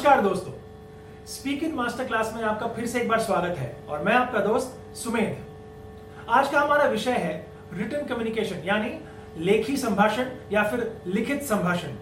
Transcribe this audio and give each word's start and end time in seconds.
नमस्कार 0.00 0.20
दोस्तों। 0.22 0.52
Speak 1.28 1.62
in 1.62 1.72
master 1.74 2.04
class 2.04 2.32
में 2.36 2.42
आपका 2.42 2.66
फिर 2.66 2.86
से 2.86 3.00
एक 3.00 3.08
बार 3.08 3.20
स्वागत 3.20 3.58
है 3.58 3.66
और 3.88 4.02
मैं 4.04 4.12
आपका 4.12 4.40
दोस्त 4.40 4.96
सुमेध। 4.96 6.28
आज 6.28 6.48
का 6.48 6.60
हमारा 6.60 6.84
विषय 6.84 7.16
है 7.16 7.34
रिटर्न 7.72 8.06
कम्युनिकेशन 8.06 8.62
यानी 8.64 8.92
लेखी 9.38 9.76
संभाषण 9.76 10.30
या 10.52 10.62
फिर 10.62 10.90
लिखित 11.06 11.42
संभाषण। 11.42 11.96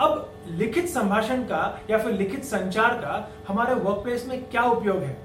अब 0.00 0.32
लिखित 0.50 0.88
संभाषण 0.88 1.42
का 1.42 1.80
या 1.90 1.98
फिर 1.98 2.12
लिखित 2.12 2.44
संचार 2.44 2.94
का 2.94 3.28
हमारे 3.48 3.74
वर्क 3.74 4.02
प्लेस 4.04 4.26
में 4.28 4.42
क्या 4.50 4.62
उपयोग 4.62 5.02
है? 5.02 5.16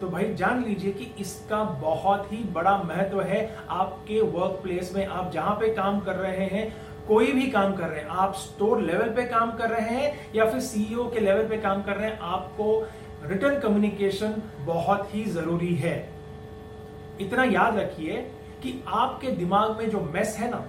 तो 0.00 0.08
भाई 0.08 0.34
जान 0.34 0.64
लीजिए 0.64 0.92
कि 0.92 1.12
इसका 1.18 1.62
बहुत 1.82 2.32
ही 2.32 2.42
बड़ा 2.52 2.76
महत्व 2.78 3.20
है 3.20 3.38
आपके 3.70 4.20
वर्क 4.22 4.58
प्लेस 4.62 4.92
में। 4.94 5.06
आप 5.06 5.30
जहाँ 5.32 5.54
पे 5.60 5.72
काम 5.74 6.00
कर 6.00 6.16
रहे 6.16 6.46
हैं 6.46 6.85
कोई 7.08 7.32
भी 7.32 7.46
काम 7.50 7.74
कर 7.76 7.88
रहे 7.88 8.00
हैं। 8.00 8.08
आप 8.08 8.34
स्टोर 8.34 8.80
लेवल 8.80 9.08
पे 9.08 9.24
काम 9.24 9.50
कर 9.50 9.70
रहे 9.70 9.96
हैं 9.96 10.32
या 10.34 10.44
फिर 10.50 10.60
सीईओ 10.60 11.04
के 11.10 11.20
लेवल 11.20 11.48
पे 11.48 11.56
काम 11.56 11.82
कर 11.82 11.96
रहे 11.96 12.10
हैं, 12.10 12.18
आपको 12.18 12.86
रिटर्न 13.24 13.58
कम्युनिकेशन 13.60 14.42
बहुत 14.60 15.14
ही 15.14 15.24
ज़रूरी 15.24 15.74
है। 15.74 15.96
इतना 17.20 17.44
याद 17.44 17.76
रखिए 17.78 18.16
कि 18.62 18.82
आपके 18.88 19.30
दिमाग 19.32 19.76
में 19.78 19.90
जो 19.90 20.00
मेस 20.14 20.36
है 20.38 20.50
ना, 20.50 20.64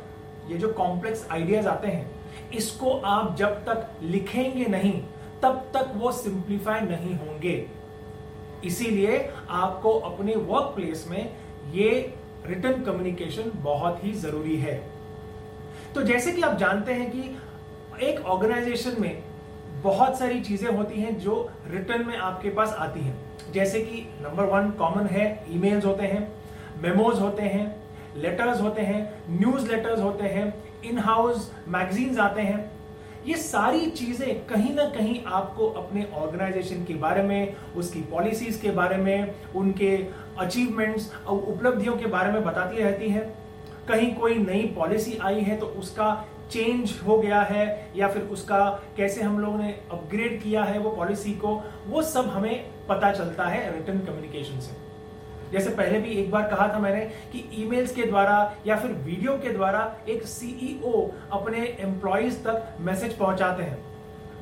ये 0.50 0.58
जो 0.58 0.72
कॉम्प्लेक्स 0.73 1.27
आइडियाज़ 1.32 1.68
आते 1.68 1.88
हैं, 1.88 2.10
इसको 2.54 2.91
आप 3.05 3.35
जब 3.35 3.63
तक 3.66 3.88
लिखेंगे 4.04 4.66
नहीं, 4.66 5.01
तब 5.44 5.66
तक 5.74 5.91
वो 5.96 6.12
सिंप्लीफाई 6.12 6.82
नहीं 6.82 7.16
होंगे। 7.16 7.66
इसीलिए 8.66 9.18
आपको 9.49 9.91
अपने 10.01 10.35
वर्क 10.35 10.72
प्लेस 10.76 11.05
में 11.10 11.35
ये 11.72 11.90
रिटर्न 12.48 12.82
कम्युनिकेशन 12.84 13.51
बहुत 13.55 14.04
ही 14.04 14.13
ज़रूरी 14.13 14.55
है। 14.57 14.96
तो 15.96 16.02
जैसे 16.04 16.32
कि 16.32 16.41
आप 16.41 16.57
जानते 16.57 16.93
हैं 16.93 17.10
कि 17.12 18.05
एक 18.07 18.26
ऑर्गेनाइजेशन 18.26 19.02
में 19.02 19.24
बहुत 19.84 20.18
सारी 20.20 20.40
चीज़ें 20.41 20.70
होती 20.70 21.02
हैं 21.02 21.18
जो 21.20 21.49
रिटर्न 21.68 22.05
में 22.07 22.18
आपके 22.18 22.49
पास 22.49 22.76
आती 22.79 22.99
हैं। 22.99 23.52
जैसे 23.54 23.79
कि 23.82 24.02
नंबर 24.21 24.46
वन 24.46 24.70
कॉमन 24.79 25.07
है 25.07 25.26
ईमेल्स 25.52 25.85
होते 25.85 26.04
हैं 26.04 26.27
मेमोज 26.82 27.20
होते 27.20 27.44
हैं 27.44 27.66
लेटर्स 28.18 28.62
होते 28.62 28.82
हैं 28.82 28.99
न्यूज़ 29.29 29.71
लेटर्स 29.71 29.99
होते 30.02 30.27
हैं 30.27 30.54
इन 30.85 30.99
हाउस 30.99 31.52
मैगजीन्स 31.68 32.20
आते 32.20 32.41
हैं। 32.41 32.60
ये 33.27 33.35
सारी 33.38 33.90
चीज़ें 33.91 34.46
कहीं 34.48 34.74
ना 34.76 34.84
कहीं 34.90 35.24
आपको 35.26 35.68
अपने 35.77 36.05
ऑर्गेनाइजेशन 36.16 36.84
के 36.85 36.94
बारे 36.96 37.24
में, 37.24 37.55
उसकी 37.76 38.01
पॉलिसीज़ 38.12 38.62
के 38.62 38.72
बारे 38.72 38.98
में, 38.98 39.34
उनके 39.55 39.96
अचीवमेंट्स 40.40 41.12
और 41.27 41.38
उपलब्धियों 41.38 41.96
के 41.98 42.05
बारे 42.07 42.32
में 42.32 42.44
बताती 42.44 42.77
रहती 42.77 43.10
हैं। 43.10 43.26
कहीं 43.88 44.13
कोई 44.16 44.35
नई 44.35 44.62
पॉलिसी 44.76 45.18
आई 45.21 45.41
है 45.41 45.57
तो 45.57 45.66
उसका 45.80 46.26
चेंज 46.52 46.93
हो 47.07 47.18
गया 47.18 47.41
है 47.41 47.91
या 47.96 48.07
फिर 48.07 48.21
उसका 48.32 48.60
कैसे 48.98 49.21
हम 49.21 49.40
लोगों 49.40 49.57
ने 49.57 49.70
अपग्रेड 49.91 50.41
किया 50.41 50.63
है 50.63 50.79
वो 50.79 50.90
पॉलिसी 50.90 51.34
को, 51.34 51.62
वो 51.88 52.02
सब 52.02 52.27
हमें 52.27 52.66
पता 52.90 53.12
चलता 53.12 53.46
है 53.46 53.71
रिटर्न 53.74 53.99
कम्युनिकेशन 53.99 54.60
से। 54.60 54.76
जैसे 55.52 55.70
पहले 55.70 55.99
भी 55.99 56.10
एक 56.12 56.32
बार 56.32 56.48
कहा 56.48 56.68
था 56.68 56.79
मैंने 56.79 57.02
कि 57.32 57.44
ईमेल्स 57.55 57.94
के 57.96 58.04
द्वारा 58.04 58.55
या 58.68 58.76
फिर 58.76 58.91
वीडियो 59.04 59.38
के 59.38 59.49
द्वारा 59.49 59.82
एक 60.10 60.24
सीईओ 60.27 61.10
अपने 61.32 61.66
एम्प्लॉयज़ 61.79 62.38
तक 62.44 62.77
मैसेज 62.79 63.18
पहुंचाते 63.18 63.63
हैं। 63.63 63.77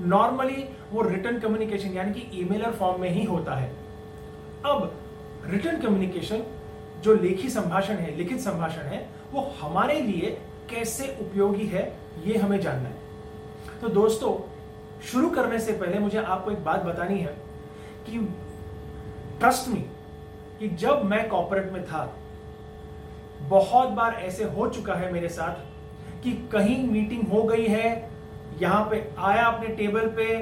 नॉर्मली 0.02 0.64
वो 0.92 1.02
रिटर्न 1.02 1.40
कम्युनिकेशन 1.40 1.94
यानी 1.94 2.14
कि 2.14 2.40
ईमेलर 2.40 2.72
फॉर्म 2.72 3.02
में 3.02 3.10
ही 3.10 3.24
होता 3.24 3.56
है। 3.56 3.70
अब 4.66 4.92
रिटर्न 5.46 5.82
कम्युनिकेशन 5.82 6.44
जो 7.04 7.14
लेखी 7.14 7.50
संभाषण 7.50 7.96
है, 7.96 8.16
लिखित 8.18 8.40
संभाषण 8.40 8.82
है 8.84 9.08
वो 9.36 9.42
हमारे 9.60 10.00
लिए 10.02 10.30
कैसे 10.70 11.08
उपयोगी 11.22 11.66
है, 11.68 11.82
ये 12.26 12.38
हमें 12.38 12.60
जानना 12.62 12.90
है। 12.90 13.80
तो 13.82 13.88
दोस्तों, 13.92 14.34
शुरू 15.04 15.30
करने 15.30 15.60
से 15.60 15.72
पहले 15.74 16.00
मुझे 16.00 16.18
आपको 16.18 16.52
एक 16.52 16.64
बात 16.64 16.84
बतानी 16.84 17.20
है 17.20 17.36
कि 18.06 18.20
ट्रस्ट 19.40 19.68
मी 19.70 19.80
कि 20.60 20.70
जब 20.78 21.04
मैं 21.06 21.28
कॉर्पोरेट 21.30 21.72
में 21.72 21.84
था, 21.86 22.04
बहुत 23.50 23.90
बार 23.92 24.14
ऐसे 24.22 24.44
हो 24.46 24.68
चुका 24.70 24.94
है 24.96 25.12
मेरे 25.14 25.30
साथ 25.30 26.24
कि 26.24 26.32
कहीं 26.52 26.78
मीटिंग 26.88 27.28
हो 27.30 27.44
गई 27.44 27.66
है, 27.68 28.10
यहाँ 28.62 28.88
पे 28.92 29.08
आया 29.20 29.46
अपने 29.46 29.76
टेबल 29.76 30.08
पे 30.18 30.36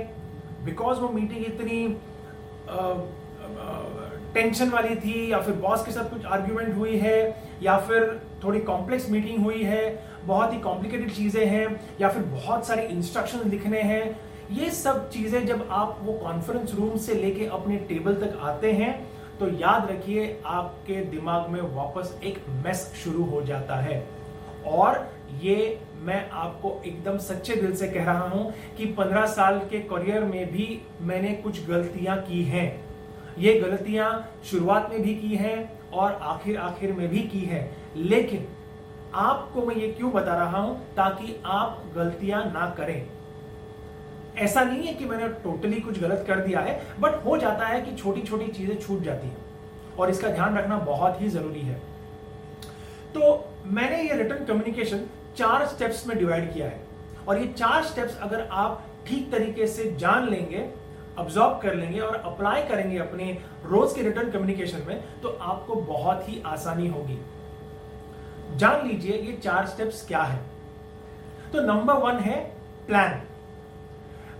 बिकॉज़ 0.65 0.99
वो 0.99 1.09
मीटिंग 1.11 1.45
इतनी 1.45 1.87
टेंशन 4.33 4.69
वाली 4.69 4.95
थी, 4.97 5.31
या 5.31 5.39
फिर 5.39 5.55
बॉस 5.55 5.85
के 5.85 5.91
साथ 5.91 6.09
कुछ 6.09 6.25
आर्ग्यूमेंट 6.27 6.75
हुई 6.75 6.97
है, 6.99 7.17
या 7.61 7.77
फिर 7.79 8.01
थोड़ी 8.43 8.59
कॉम्प्लेक्स 8.61 9.09
मीटिंग 9.09 9.43
हुई 9.43 9.63
है, 9.63 9.83
बहुत 10.25 10.53
ही 10.53 10.59
कॉम्प्लिकेटेड 10.59 11.11
चीज़ें 11.11 11.45
हैं, 11.45 11.79
या 12.01 12.09
फिर 12.09 12.23
बहुत 12.23 12.67
सारे 12.67 12.87
इंस्ट्रक्शन 12.87 13.49
लिखने 13.49 13.81
हैं, 13.81 14.19
ये 14.51 14.69
सब 14.71 15.09
चीज़ें 15.09 15.45
जब 15.45 15.67
आप 15.71 15.99
वो 16.03 16.13
कॉन्फ्रेंस 16.13 16.73
रूम 16.75 16.97
से 16.97 17.13
लेके 17.15 17.45
अपने 17.47 17.77
टेबल 17.89 18.15
तक 18.17 18.37
आते 18.41 18.71
हैं 18.73 18.93
तो 19.39 19.47
याद 19.51 19.87
रखिए 19.91 20.25
आपके 20.45 20.95
दिमाग 21.05 21.49
में 21.49 21.61
वापस 21.75 22.13
एक 22.23 22.37
मेस 22.65 22.91
शुरू 23.03 23.23
हो 23.25 23.41
जाता 23.43 23.75
है। 23.77 24.03
और 24.67 25.09
ये 25.41 25.79
मैं 26.01 26.29
आपको 26.31 26.81
एकदम 26.85 27.17
सच्चे 27.19 27.55
दिल 27.55 27.75
से 27.75 27.87
कह 27.87 28.05
रहा 28.05 28.27
हूँ 28.29 28.53
कि 28.77 28.85
15 28.93 29.25
साल 29.27 29.59
के 29.69 29.79
करियर 29.89 30.23
में 30.23 30.51
भी 30.51 30.67
मैंने 31.01 31.33
कुछ 31.43 31.65
गलतियाँ 31.67 32.17
की 32.21 32.43
हैं। 32.43 32.67
ये 33.39 33.53
गलतियाँ 33.59 34.09
शुरुआत 34.45 34.89
में 34.91 35.01
भी 35.01 35.15
की 35.15 35.35
हैं 35.35 35.57
और 35.91 36.19
आखिर 36.23 36.57
आखिर 36.59 36.93
में 36.93 37.07
भी 37.09 37.19
की 37.23 37.39
है। 37.45 37.61
लेकिन 37.97 38.47
आपको 39.15 39.65
मैं 39.65 39.75
ये 39.75 39.87
क्यों 39.89 40.11
बता 40.11 40.35
रहा 40.35 40.59
हूँ 40.59 40.77
ताकि 40.95 41.35
आप 41.45 41.83
गलतियाँ 41.95 42.43
ना 42.45 42.69
करें? 42.77 43.09
ऐसा 44.37 44.63
नहीं 44.63 44.87
है 44.87 44.93
कि 44.93 45.05
मैंने 45.05 45.27
टोटली 45.43 45.79
कुछ 45.79 45.99
गलत 45.99 46.23
कर 46.27 46.39
दिया 46.39 46.59
है 46.59 46.81
बट 46.99 47.23
हो 47.25 47.37
जाता 47.37 47.65
है 47.65 47.81
कि 47.81 47.95
छोटी 47.95 48.21
छोटी 48.21 48.47
चीज़ें 48.47 48.77
छूट 48.77 49.01
जाती 49.01 49.27
हैं, 49.27 49.37
और 49.97 50.09
इसका 50.09 50.29
ध्यान 50.29 50.57
रखना 50.57 50.77
बहुत 50.79 51.21
ही 51.21 51.27
ज़रूरी 51.29 51.61
है। 51.61 51.75
तो 53.13 53.49
मैंने 53.67 54.01
ये 54.01 54.15
रिटर्न 54.15 54.45
कम्युनिकेशन 54.45 55.05
चार 55.37 55.65
स्टेप्स 55.67 56.05
में 56.07 56.17
डिवाइड 56.17 56.53
किया 56.53 56.67
है, 56.67 56.81
और 57.27 57.39
ये 57.39 57.47
चार 57.49 57.83
स्टेप्स 57.83 58.17
अगर 58.19 58.47
आप 58.51 58.83
ठीक 59.07 59.31
तरीके 59.31 59.67
से 59.67 59.91
जान 59.99 60.29
लेंगे 60.29 60.69
ऑब्जॉर्व 61.19 61.59
कर 61.61 61.75
लेंगे 61.75 61.99
और 61.99 62.15
अप्लाई 62.15 62.63
करेंगे 62.63 62.97
अपने 62.97 63.31
रोज 63.65 63.93
के 63.93 64.01
रिटर्न 64.01 64.31
कम्युनिकेशन 64.31 64.83
में 64.87 65.03
तो 65.21 65.37
आपको 65.41 65.75
बहुत 65.75 66.29
ही 66.29 66.41
आसानी 66.45 66.87
होगी। 66.87 67.19
जान 68.55 68.87
लीजिए 68.87 69.17
ये 69.17 69.37
चार 69.43 69.65
स्टेप्स 69.67 70.05
क्या 70.07 70.21
है। 70.23 70.39
तो 71.53 71.61
नंबर 71.63 71.93
वन 72.03 72.19
है 72.19 72.39
प्लान 72.87 73.21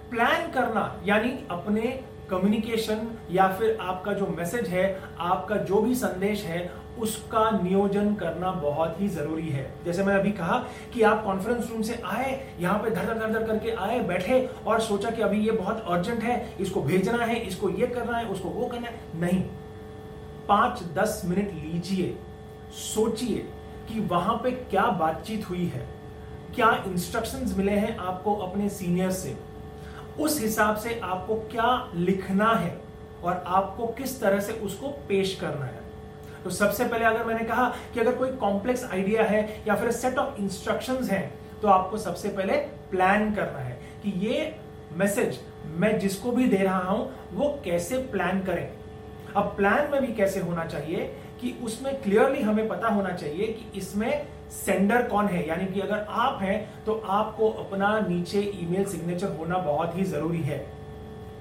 प्लान 0.09 0.51
करना, 0.51 1.01
यानी 1.05 1.29
अपने 1.51 1.81
कम्युनिकेशन 2.29 3.07
या 3.31 3.47
फिर 3.49 3.77
आपका 3.81 4.13
जो 4.13 4.27
मैसेज 4.27 4.67
है, 4.67 4.83
आपका 5.19 5.55
जो 5.55 5.81
भी 5.81 5.95
संदेश 5.95 6.43
है, 6.43 6.71
उसका 6.99 7.49
नियोजन 7.53 8.13
करना 8.15 8.51
बहुत 8.51 9.01
ही 9.01 9.07
ज़रूरी 9.07 9.49
है। 9.49 9.65
जैसे 9.85 10.03
मैंने 10.03 10.19
अभी 10.19 10.31
कहा 10.31 10.57
कि 10.93 11.01
आप 11.01 11.23
कॉन्फ्रेंस 11.23 11.69
रूम 11.69 11.81
से 11.81 12.01
आए, 12.05 12.55
यहाँ 12.59 12.77
पे 12.79 12.89
धर 12.89 13.13
धर 13.13 13.31
धर 13.31 13.47
करके 13.47 13.71
आए, 13.71 13.99
बैठे 14.01 14.45
और 14.67 14.81
सोचा 14.81 15.11
कि 15.11 15.21
अभी 15.21 15.39
ये 15.39 15.51
बहुत 15.51 15.83
अर्जेंट 15.87 16.21
है, 16.23 16.55
इसको 16.59 16.81
भेजना 16.81 17.25
है, 17.25 17.39
इसको 17.39 17.69
ये 17.69 17.87
करना 17.87 18.17
है, 18.17 18.25
उसको 18.27 18.49
वो 18.49 18.67
करना 18.67 18.87
है। 18.87 19.19
नहीं। 19.19 19.41
पाँच 20.47 20.83
दस 20.95 21.21
मिनट 21.25 21.53
लीजिए, 21.53 22.15
सोचिए 22.73 23.47
कि 23.87 23.99
वहाँ 24.01 24.35
पे 24.43 24.51
क्या 24.51 24.85
बातचीत 24.99 25.49
हुई 25.49 25.65
है, 25.65 25.85
क्या 26.55 26.71
इंस्ट्रक्शंस 26.87 27.57
मिले 27.57 27.71
हैं 27.73 27.97
आपको 27.97 28.35
अपने 28.37 28.69
सीनियर 28.69 29.11
से, 29.11 29.35
उस 30.19 30.39
हिसाब 30.41 30.75
से 30.77 30.99
आपको 31.03 31.35
क्या 31.51 31.91
लिखना 31.95 32.51
है 32.53 32.77
और 33.23 33.43
आपको 33.47 33.87
किस 33.97 34.19
तरह 34.21 34.39
से 34.39 34.53
उसको 34.61 34.87
पेश 35.07 35.35
करना 35.41 35.65
है। 35.65 35.81
तो 36.43 36.49
सबसे 36.49 36.85
पहले 36.85 37.05
अगर 37.05 37.25
मैंने 37.25 37.43
कहा 37.45 37.67
कि 37.93 37.99
अगर 37.99 38.15
कोई 38.15 38.31
कॉम्प्लेक्स 38.37 38.83
आइडिया 38.85 39.23
है 39.23 39.41
या 39.67 39.75
फिर 39.75 39.91
सेट 39.93 40.17
ऑफ़ 40.17 40.39
इंस्ट्रक्शंस 40.41 41.09
हैं 41.09 41.33
तो 41.61 41.67
आपको 41.67 41.97
सबसे 41.97 42.29
पहले 42.29 42.57
प्लान 42.91 43.33
करना 43.35 43.59
है 43.59 43.79
कि 44.03 44.11
ये 44.27 44.53
मैसेज 44.93 45.39
मैं 45.75 45.97
जिसको 45.99 46.31
भी 46.31 46.47
दे 46.47 46.57
रहा 46.57 46.79
हूँ, 46.79 47.09
वो 47.33 47.49
कैसे 47.65 47.97
प्लान 48.11 48.41
करें। 48.43 48.69
अब 49.35 49.53
प्लान 49.57 49.89
में 49.91 50.01
भी 50.01 50.13
कैसे 50.13 50.39
होना 50.39 50.65
चाहिए 50.65 51.05
कि 51.43 51.53
उसमें 51.63 52.01
क्लियरली 52.01 52.41
हमें 52.41 52.67
पता 52.67 52.87
होना 52.87 53.09
चाहिए 53.13 53.47
कि 53.47 53.79
इसमें 53.79 54.25
सेंडर 54.55 55.01
कौन 55.03 55.27
है। 55.27 55.47
यानी 55.47 55.65
कि 55.65 55.79
अगर 55.79 56.05
आप 56.09 56.41
हैं 56.41 56.83
तो 56.85 57.01
आपको 57.11 57.49
अपना 57.61 57.99
नीचे 57.99 58.41
ईमेल 58.55 58.85
सिग्नेचर 58.85 59.35
होना 59.37 59.57
बहुत 59.57 59.97
ही 59.97 60.03
ज़रूरी 60.03 60.41
है। 60.41 60.65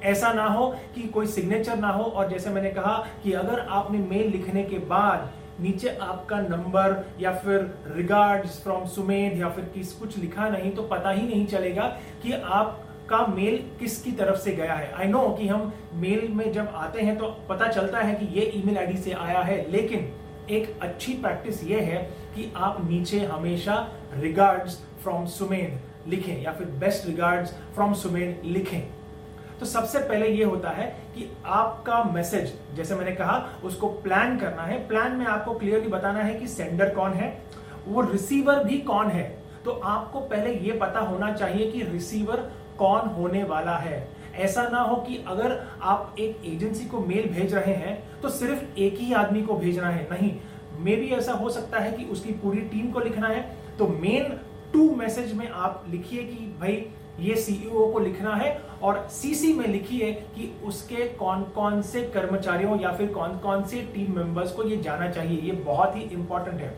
ऐसा 0.04 0.32
ना 0.32 0.46
हो 0.46 0.66
कि 0.94 1.02
कोई 1.08 1.26
सिग्नेचर 1.26 1.76
ना 1.76 1.88
हो 1.88 2.04
और 2.04 2.28
जैसे 2.30 2.50
मैंने 2.50 2.70
कहा 2.70 2.94
कि 3.22 3.32
अगर 3.32 3.60
आपने 3.70 3.98
मेल 3.98 4.30
लिखने 4.30 4.62
के 4.64 4.78
बाद 4.88 5.30
नीचे 5.60 5.88
आपका 6.02 6.40
नंबर 6.40 7.04
या 7.20 7.32
फिर 7.34 7.58
रिगार्ड्स 7.96 8.62
फ्रॉम 8.62 8.86
सुमेध 8.86 9.38
या 9.38 9.48
फिर 9.48 9.64
किस 9.74 9.92
कुछ 9.92 10.18
लिखा 10.18 10.48
नहीं 10.48 10.70
तो 10.70 10.82
पता 10.88 11.10
ही 11.10 11.22
नहीं 11.22 11.46
चलेगा 11.46 11.86
कि 12.22 12.32
आपका 13.12 13.34
मेल 13.34 13.56
किसकी 13.80 14.12
तरफ़ 14.12 14.38
से 14.40 14.52
गया 14.52 14.74
है? 14.74 14.92
आई 14.92 15.06
नो 15.06 15.28
कि 15.38 15.46
हम 15.48 15.72
मेल 15.94 16.28
में 16.30 16.52
जब 16.52 16.72
आते 16.74 17.00
हैं 17.00 17.16
तो 17.18 17.26
पता 17.48 17.66
चलता 17.68 17.98
है 17.98 18.14
कि 18.14 18.26
ये 18.34 18.44
ईमेल 18.56 18.78
आईडी 18.78 18.96
से 18.98 19.12
आया 19.12 19.40
है, 19.40 19.70
लेकिन 19.70 20.12
एक 20.50 20.78
अच्छी 20.82 21.12
प्रैक्टिस 21.14 21.62
ये 21.64 21.80
है 21.80 22.02
कि 22.34 22.52
आप 22.56 22.78
नीचे 22.84 23.18
हमेशा 23.24 23.76
रिगार्ड्स 24.14 24.78
फ्रॉम 25.02 25.26
सुमेध 25.26 26.08
लिखें 26.08 26.42
या 26.42 26.52
फिर 26.52 26.66
बेस्ट 26.80 27.06
रिगार्ड्स 27.06 27.52
फ्रॉम 27.74 27.92
सुमेध 27.94 28.40
लिखें। 28.44 28.80
तो 29.60 29.66
सबसे 29.66 29.98
पहले 29.98 30.28
ये 30.28 30.44
होता 30.44 30.70
है 30.70 30.86
कि 31.14 31.28
आपका 31.46 32.02
मैसेज 32.04 32.52
जैसे 32.74 32.94
मैंने 32.94 33.12
कहा, 33.12 33.60
उसको 33.64 33.88
प्लान 33.88 34.38
करना 34.38 34.62
है। 34.62 34.86
प्लान 34.88 35.16
में 35.16 35.26
आपको 35.26 35.54
क्लियरली 35.54 35.88
बताना 35.88 36.22
है 36.22 36.34
कि 36.34 36.46
सेंडर 36.48 36.94
कौन 36.94 37.12
है, 37.12 37.30
वो 37.86 38.00
रिसीवर 38.02 38.64
भी 38.64 38.78
कौन 38.80 39.10
है। 39.10 39.30
तो 39.64 39.70
आपको 39.70 40.20
पहले 40.20 40.54
ये 40.58 40.72
पता 40.78 41.00
होना 41.00 41.32
चाहिए 41.32 41.70
कि 41.70 41.82
रिसीवर 41.82 42.50
कौन 42.78 43.08
होने 43.10 43.42
वाला 43.44 43.76
है? 43.76 44.08
ऐसा 44.34 44.62
ना 44.68 44.80
हो 44.80 44.96
कि 44.98 45.16
अगर 45.28 45.58
आप 45.82 46.14
एक 46.18 46.42
एजेंसी 46.46 46.84
को 46.84 47.00
मेल 47.00 47.28
भेज 47.30 47.54
रहे 47.54 47.74
हैं 47.74 48.20
तो 48.20 48.28
सिर्फ़ 48.28 48.78
एक 48.78 48.98
ही 48.98 49.12
आदमी 49.12 49.42
को 49.42 49.54
भेजना 49.54 49.88
है, 49.88 50.08
नहीं। 50.10 50.32
मे 50.78 50.96
भी 50.96 51.08
ऐसा 51.08 51.32
हो 51.32 51.50
सकता 51.50 51.78
है 51.78 51.92
कि 51.92 52.04
उसकी 52.04 52.32
पूरी 52.32 52.60
टीम 52.68 52.90
को 52.90 53.00
लिखना 53.00 53.28
है 53.28 53.42
तो 53.78 53.88
मेन 53.88 54.38
टू 54.72 54.94
मैसेज 54.96 55.32
में 55.32 55.48
आप 55.48 55.84
लिखिए 55.90 56.22
कि 56.22 56.34
भाई, 56.60 56.86
ये 57.20 57.34
सीईओ 57.36 57.90
को 57.92 57.98
लिखना 57.98 58.34
है, 58.34 58.60
और 58.82 59.06
सीसी 59.10 59.52
में 59.52 59.66
लिखिए 59.66 60.12
कि 60.12 60.52
उसके 60.64 61.08
कौन 61.08 61.42
कौन 61.54 61.82
से 61.82 62.02
कर्मचारियों 62.04 62.80
या 62.80 62.92
फिर 62.92 63.12
कौन 63.12 63.38
कौन 63.38 63.64
से 63.64 63.80
टीम 63.94 64.16
मेंबर्स 64.16 64.52
को 64.52 64.62
ये 64.62 64.76
जाना 64.76 65.08
चाहिए। 65.10 65.40
ये 65.40 65.52
बहुत 65.52 65.96
ही 65.96 66.02
इंपॉर्टेंट 66.02 66.60
है। 66.60 66.74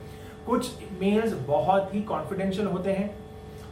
कुछ 0.47 0.71
मेल्स 1.01 1.33
बहुत 1.47 1.95
ही 1.95 2.01
कॉन्फिडेंशियल 2.03 2.67
होते 2.67 2.93
हैं। 2.93 3.24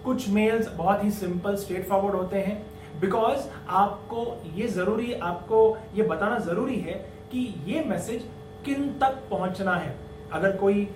कुछ 0.05 0.29
मेल्स 0.29 0.69
बहुत 0.69 1.05
ही 1.05 1.11
सिंपल 1.11 1.57
स्ट्रेट 1.57 1.89
फॉरवर्ड 1.89 2.15
होते 2.15 2.39
हैं। 2.39 3.01
बिकॉज़ 3.01 3.49
आपको 3.71 4.25
ये 4.55 4.69
ज़रूरी, 4.69 5.13
आपको 5.13 5.77
ये 5.95 6.03
बताना 6.05 6.39
ज़रूरी 6.41 6.77
है 6.77 6.95
कि 7.33 7.43
ये 7.67 7.85
मैसेज 7.85 8.25
किन 8.65 8.89
तक 9.01 9.23
पहुँचना 9.31 9.75
है। 9.75 9.95
अगर 10.33 10.57
कोई 10.57 10.89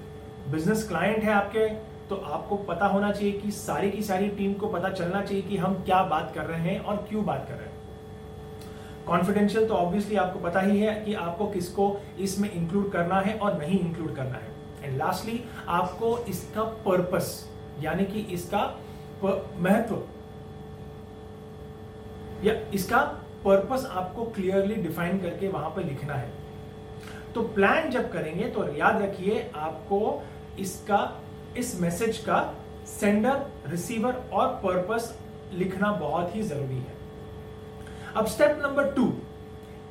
बिज़नेस 0.50 0.87
क्लाइंट 0.88 1.25
है 1.25 1.32
आपके 1.32 1.69
तो 2.08 2.17
आपको 2.17 2.56
पता 2.64 2.87
होना 2.87 3.11
चाहिए 3.12 3.32
कि 3.32 3.50
सारी 3.50 3.91
की 3.91 4.03
सारी 4.03 4.29
टीम 4.31 4.53
को 4.55 4.67
पता 4.69 4.88
चलना 4.91 5.23
चाहिए 5.23 5.43
कि 5.43 5.56
हम 5.56 5.75
क्या 5.76 6.03
बात 6.05 6.32
कर 6.35 6.44
रहे 6.44 6.61
हैं 6.62 6.81
और 6.81 6.97
क्यों 7.08 7.25
बात 7.25 7.47
कर 7.49 7.55
रहे 7.55 7.64
हैं। 7.64 7.75
कॉन्फिडेंशियल 9.06 9.67
तो 9.69 9.75
ऑब्वियसली 9.75 10.17
आपको 10.17 10.38
पता 10.41 10.61
ही 10.61 10.79
है 10.81 10.94
कि 11.05 11.14
आपको 11.14 11.47
किसको 11.47 11.97
इसमें 12.19 12.50
इंक्लूड 12.50 12.91
करना 12.93 13.20
है 13.20 13.38
और 13.38 13.58
नहीं 13.58 13.79
इंक्लूड 13.81 14.14
करना 14.17 14.38
है। 14.38 14.55
एंड 14.82 14.97
लास्टली 14.99 15.43
आपको 15.69 16.17
इसका 16.29 16.62
पर्पस 16.87 17.29
यानी 17.82 18.05
कि 18.05 18.20
इसका 18.35 18.62
महत्व। 19.25 20.03
या 22.45 22.55
इसका 22.75 22.99
पर्पस 23.45 23.85
आपको 23.93 24.25
क्लियरली 24.27 24.75
डिफाइन 24.77 25.19
करके 25.19 25.49
वहाँ 25.49 25.71
पर 25.71 25.85
लिखना 25.85 26.15
है। 26.15 26.31
तो 27.35 27.43
प्लान 27.45 27.91
जब 27.91 28.11
करेंगे 28.13 28.49
तो 28.49 28.67
याद 28.75 29.03
रखिए 29.03 29.51
आपको 29.57 30.23
इसका, 30.59 31.23
इस 31.57 31.81
मैसेज 31.81 32.19
का 32.19 32.55
सेंडर 32.89 33.47
रिसीवर 33.67 34.15
और 34.33 34.47
पर्पस 34.65 35.19
लिखना 35.53 35.93
बहुत 35.93 36.35
ही 36.37 36.43
ज़रूरी 36.43 36.77
है। 36.77 36.95
अब 38.17 38.27
step 38.27 38.59
number 38.63 38.91
two 38.93 39.07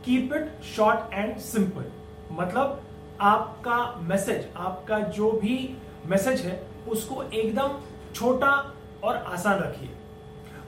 keep 0.05 0.33
it 0.33 0.63
short 0.65 1.13
and 1.13 1.37
simple 1.39 1.85
मतलब 2.31 2.81
आपका 3.21 3.77
मैसेज 4.01 4.47
आपका 4.57 4.99
जो 4.99 5.31
भी 5.33 5.57
मैसेज 6.05 6.41
है, 6.41 6.61
उसको 6.89 7.23
एकदम 7.23 7.79
छोटा 8.13 8.51
और 9.05 9.17
आसान 9.17 9.59
रखिए। 9.59 9.89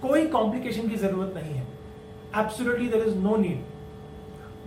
कोई 0.02 0.28
कॉम्प्लिकेशन 0.28 0.88
की 0.90 0.96
ज़रूरत 0.96 1.34
नहीं 1.36 1.54
है। 1.54 1.68
Absolutely 2.36 2.88
there 2.88 3.08
is 3.08 3.16
no 3.18 3.36
need 3.38 3.66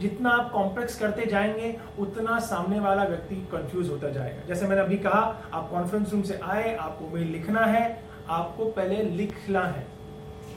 जितना 0.00 0.30
आप 0.30 0.50
कॉम्प्लेक्स 0.52 0.98
करते 0.98 1.24
जाएँगे, 1.26 1.74
उतना 1.98 2.38
सामने 2.40 2.78
वाला 2.80 3.02
व्यक्ति 3.04 3.36
कंफ्यूज 3.52 3.88
होता 3.90 4.10
जाएगा। 4.10 4.46
जैसे 4.48 4.66
मैंने 4.66 4.82
अभी 4.82 4.96
कहा, 4.96 5.20
आप 5.52 5.68
कॉन्फ्रेंस 5.70 6.12
रूम 6.12 6.22
से 6.22 6.38
आए, 6.44 6.74
आपको 6.76 7.08
मेल 7.08 7.26
लिखना 7.28 7.64
है, 7.66 8.02
आपको 8.28 8.64
पहले 8.70 9.02
लिखना 9.02 9.64
है। 9.66 9.86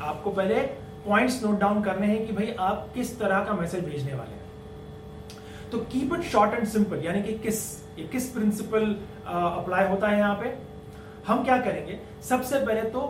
आपको 0.02 0.32
पहले 0.32 0.60
पॉइंट्स 1.08 1.44
नोट 1.44 1.60
डाउन 1.60 1.82
करने 1.84 2.08
हैं 2.08 2.26
कि 2.28 2.34
भाई 2.34 2.56
आप 2.60 2.88
किस 2.94 3.18
तरह 3.20 3.44
का 3.44 3.54
मैसेज 3.54 3.86
भेजने 3.86 4.14
वाले 4.14 4.32
हैं। 4.32 4.42
तो 5.72 5.78
keep 5.92 6.14
it 6.14 6.22
short 6.24 6.54
and 6.54 6.68
simple 6.68 7.04
यानी 7.06 7.24
कि 7.24 7.34
किस 7.40 7.62
ये 8.00 8.08
किस 8.08 8.30
प्रिंसिपल 8.30 8.96
अप्लाई 9.28 9.88
होता 9.88 10.08
है 10.08 10.18
यहाँ 10.18 10.36
पे? 10.36 10.58
हम 11.28 11.44
क्या 11.44 11.58
करेंगे? 11.58 12.00
सबसे 12.22 12.60
पहले 12.66 12.82
तो 12.90 13.02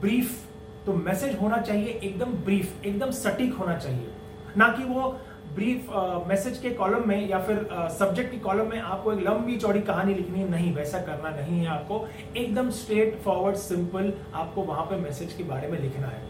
ब्रीफ 0.00 0.44
तो 0.86 0.92
मैसेज 0.94 1.38
होना 1.38 1.56
चाहिए, 1.58 1.88
एकदम 1.94 2.32
ब्रीफ 2.44 2.84
एकदम 2.86 3.10
सटीक 3.12 3.54
होना 3.54 3.76
चाहिए। 3.76 4.10
ना 4.56 4.68
कि 4.68 4.84
वो 4.84 5.16
ब्रीफ 5.54 5.90
मैसेज 6.28 6.58
के 6.58 6.70
कॉलम 6.70 7.08
में 7.08 7.28
या 7.28 7.38
फिर 7.38 7.68
सब्जेक्ट 7.98 8.30
के 8.30 8.38
कॉलम 8.38 8.70
में 8.70 8.80
आपको 8.80 9.12
एक 9.12 9.20
लंबी 9.20 9.56
चौड़ी 9.56 9.80
कहानी 9.80 10.14
लिखनी 10.14 10.44
नहीं, 10.44 10.74
वैसा 10.74 10.98
करना 11.00 11.30
नहीं 11.30 11.60
है 11.60 11.66
आपको। 11.68 12.06
एकदम 12.36 12.70
स्ट्रेट 12.72 13.20
फॉरवर्ड 13.24 13.56
सिंपल 13.56 14.12
आपको 14.34 14.62
वहाँ 14.62 14.84
पे 14.84 14.96
मैसेज 14.96 15.32
के 15.32 15.44
बारे 15.44 15.68
में 15.68 15.78
लिखना 15.80 16.06
है। 16.06 16.22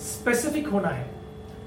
स्पेसिफिक 0.00 0.68
होना 0.68 0.88
है। 0.88 1.10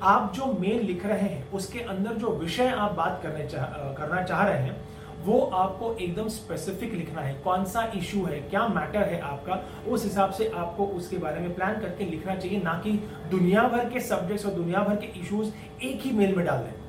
आप 0.03 0.31
जो 0.35 0.45
मेल 0.59 0.81
लिख 0.81 1.05
रहे 1.05 1.19
हैं, 1.19 1.51
उसके 1.51 1.79
अंदर 1.81 2.13
जो 2.15 2.29
विषय 2.35 2.67
आप 2.67 2.91
बात 2.93 3.19
करने 3.23 3.47
चाह 3.47 3.65
करना 3.93 4.21
चाह 4.23 4.43
रहे 4.43 4.57
हैं 4.59 4.84
वो 5.25 5.39
आपको 5.53 5.93
एकदम 5.93 6.27
स्पेसिफिक 6.27 6.93
लिखना 6.93 7.21
है। 7.21 7.33
कौन 7.43 7.63
सा 7.65 7.83
इशू 7.95 8.23
है, 8.25 8.39
क्या 8.41 8.67
मैटर 8.67 9.03
है 9.03 9.19
आपका, 9.21 9.61
उस 9.87 10.03
हिसाब 10.03 10.31
से 10.31 10.47
आपको 10.55 10.85
उसके 10.85 11.17
बारे 11.17 11.39
में 11.39 11.53
प्लान 11.55 11.79
करके 11.81 12.05
लिखना 12.05 12.35
चाहिए, 12.35 12.61
ना 12.61 12.73
कि 12.73 12.91
दुनिया 13.31 13.67
भर 13.67 13.89
के 13.89 13.99
सब्जेक्ट्स 13.99 14.45
और 14.45 14.51
दुनिया 14.51 14.79
भर 14.79 14.95
के 14.95 15.19
इश्यूज़ 15.19 15.51
एक 15.83 16.01
ही 16.01 16.11
मेल 16.11 16.35
में 16.35 16.45
डाल 16.45 16.57
दें। 16.57 16.83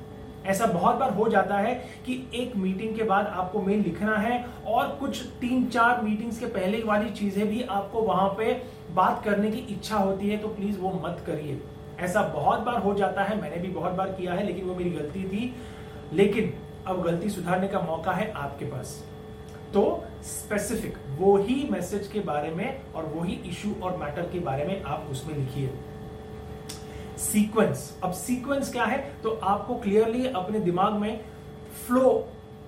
ऐसा 0.45 0.65
बहुत 0.65 0.95
बार 0.95 1.13
हो 1.13 1.27
जाता 1.29 1.57
है 1.57 1.73
कि 2.05 2.13
एक 2.33 2.55
मीटिंग 2.55 2.95
के 2.95 3.03
बाद 3.03 3.25
आपको 3.27 3.61
मेल 3.61 3.79
लिखना 3.79 4.17
है 4.17 4.45
और 4.67 4.87
कुछ 4.99 5.21
तीन 5.41 5.65
चार 5.67 6.01
मीटिंग्स 6.01 6.39
के 6.39 6.45
पहले 6.45 6.81
वाली 6.83 7.09
चीज़ें 7.09 7.47
भी 7.47 7.61
आपको 7.61 8.01
वहाँ 8.01 8.29
पे 8.29 8.53
बात 8.91 9.23
करने 9.23 9.51
की 9.51 9.59
इच्छा 9.73 9.97
होती 9.97 10.29
है 10.29 10.37
तो 10.37 10.47
प्लीज़ 10.47 10.79
वो 10.79 10.91
मत 11.05 11.23
करिए। 11.27 11.61
ऐसा 11.99 12.21
बहुत 12.35 12.59
बार 12.59 12.81
हो 12.81 12.93
जाता 12.93 13.23
है, 13.23 13.41
मैंने 13.41 13.57
भी 13.57 13.67
बहुत 13.67 13.91
बार 13.91 14.11
किया 14.11 14.33
है, 14.33 14.45
लेकिन 14.45 14.65
वो 14.65 14.75
मेरी 14.75 14.89
गलती 14.89 15.23
थी। 15.23 15.53
लेकिन 16.13 16.53
अब 16.87 17.01
गलती 17.03 17.29
सुधारने 17.29 17.67
का 17.67 17.79
मौका 17.81 18.11
है 18.11 18.31
आपके 18.33 18.65
पास। 18.65 19.03
तो 19.73 20.03
स्पेसिफिक 20.23 20.97
वो 21.17 21.35
ही 21.37 21.67
मैसेज 21.71 22.07
के 22.07 22.19
बारे 22.21 22.51
में 22.51 22.93
और 22.93 23.05
वो 23.05 23.23
ही 23.23 23.33
इशू 23.45 23.73
और 23.83 23.97
मैटर 23.97 24.29
के 24.31 24.39
बारे 24.39 24.65
में 24.65 24.83
आप 24.83 25.07
उसमें 25.11 25.35
लिखिए। 25.35 25.71
सीक्वेंस 27.19 27.99
अब 28.03 28.11
सीक्वेंस 28.13 28.71
क्या 28.71 28.83
है? 28.83 28.97
तो 29.23 29.29
आपको 29.29 29.75
क्लियरली 29.75 30.27
अपने 30.27 30.59
दिमाग 30.59 30.93
में 30.93 31.19
फ्लो 31.77 32.27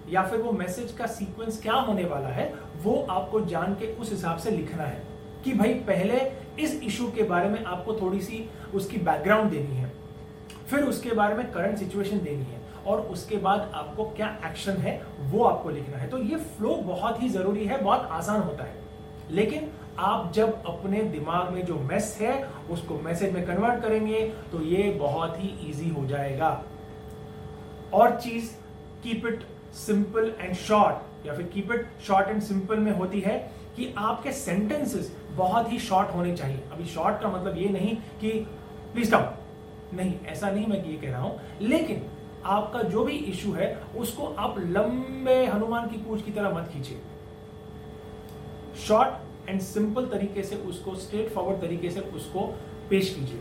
या 0.10 0.24
फिर 0.24 0.40
वो 0.40 0.52
मैसेज 0.52 0.92
का 0.92 1.06
सीक्वेंस 1.08 1.62
क्या 1.62 1.74
होने 1.74 2.06
वाला 2.06 2.30
है, 2.30 2.54
वो 2.84 3.06
आपको 3.10 3.42
जान 3.42 3.74
के 3.74 3.94
उस 3.94 4.12
हिसाब 4.12 4.38
से 4.38 4.52
लिखना 4.52 4.84
है 4.84 5.02
कि 5.44 5.54
भाई 5.54 5.74
पहले 5.88 6.20
इस 6.60 6.74
इशू 6.84 7.12
के 7.12 7.24
बारे 7.24 7.50
में 7.50 7.64
आपको 7.64 7.94
थोड़ी 7.94 8.22
सी 8.22 8.50
उसकी 8.74 8.98
बैकग्राउंड 9.00 9.52
देनी 9.52 9.76
है, 9.76 9.92
फिर 10.70 10.84
उसके 10.84 11.12
बारे 11.12 11.36
में 11.36 11.52
करंट 11.52 11.78
सिचुएशन 11.78 12.20
देनी 12.20 12.44
है। 12.44 12.59
और 12.90 13.02
उसके 13.08 13.38
बाद 13.38 13.72
आपको 13.76 14.04
क्या 14.12 14.28
एक्शन 14.46 14.78
है, 14.78 15.02
वो 15.22 15.44
आपको 15.44 15.70
लिखना 15.70 15.98
है। 15.98 16.08
तो 16.10 16.18
ये 16.20 16.36
फ्लो 16.38 16.76
बहुत 16.86 17.22
ही 17.24 17.30
ज़रूरी 17.30 17.66
है, 17.66 17.82
बहुत 17.84 18.08
आसान 18.12 18.42
होता 18.42 18.64
है। 18.64 18.78
लेकिन 19.32 19.70
आप 20.00 20.32
जब 20.34 20.64
अपने 20.68 21.02
दिमाग 21.10 21.50
में 21.54 21.66
जो 21.66 21.76
मैस 21.82 22.18
है, 22.22 22.44
उसको 22.70 23.00
मैसेज 23.00 23.34
में 23.34 23.46
कन्वर्ट 23.46 23.82
करेंगे 23.84 24.22
तो 24.52 24.62
ये 24.62 24.90
बहुत 24.92 25.38
ही 25.40 25.48
इजी 25.70 25.90
हो 25.90 26.06
जाएगा। 26.06 26.50
और 27.94 28.16
चीज़ 28.16 28.52
keep 29.04 29.26
it 29.28 29.44
simple 29.76 30.34
and 30.40 30.54
short 30.58 31.28
या 31.28 31.34
फिर 31.34 31.46
keep 31.46 31.72
it 31.72 31.88
short 32.08 32.28
and 32.28 32.42
simple 32.42 32.80
में 32.80 32.92
होती 32.92 33.20
है 33.20 33.38
कि 33.76 33.94
आपके 33.98 34.32
सेंटेंसेस 34.32 35.16
बहुत 35.32 35.72
ही 35.72 35.80
शॉर्ट 35.80 36.16
होने 36.16 36.36
चाहिए। 36.36 36.64
अभी 36.72 36.86
शॉर्ट 36.86 37.22
का 37.22 37.30
मतलब 37.30 37.58
ये 37.58 37.70
नहीं 37.70 37.96
कि 38.22 38.32
प्लीज़ 38.94 39.12
कम 39.12 39.26
नहीं, 39.94 40.14
ऐसा 40.26 40.50
नहीं 40.52 40.66
मैं 40.68 40.84
ये 40.86 40.98
कह 40.98 41.12
रहा 41.12 41.22
हूँ। 41.22 41.40
लेकिन 41.62 42.02
आपका 42.46 42.82
जो 42.84 43.04
भी 43.04 43.14
इशू 43.14 43.52
है, 43.52 43.76
उसको 43.98 44.34
आप 44.40 44.56
लंबे 44.60 45.46
हनुमान 45.46 45.88
की 45.90 45.98
पूछ 46.00 46.24
की 46.24 46.32
तरह 46.32 46.50
मत 46.50 46.70
खींचिए। 46.74 47.00
शॉर्ट 48.80 49.50
एंड 49.50 49.60
सिंपल 49.62 50.06
तरीके 50.08 50.44
से 50.44 50.56
उसको 50.56 50.96
स्ट्रेट 50.96 51.30
फॉरवर्ड 51.30 51.62
तरीके 51.62 51.90
से 51.90 52.00
उसको 52.00 52.42
पेश 52.90 53.14
कीजिए, 53.16 53.40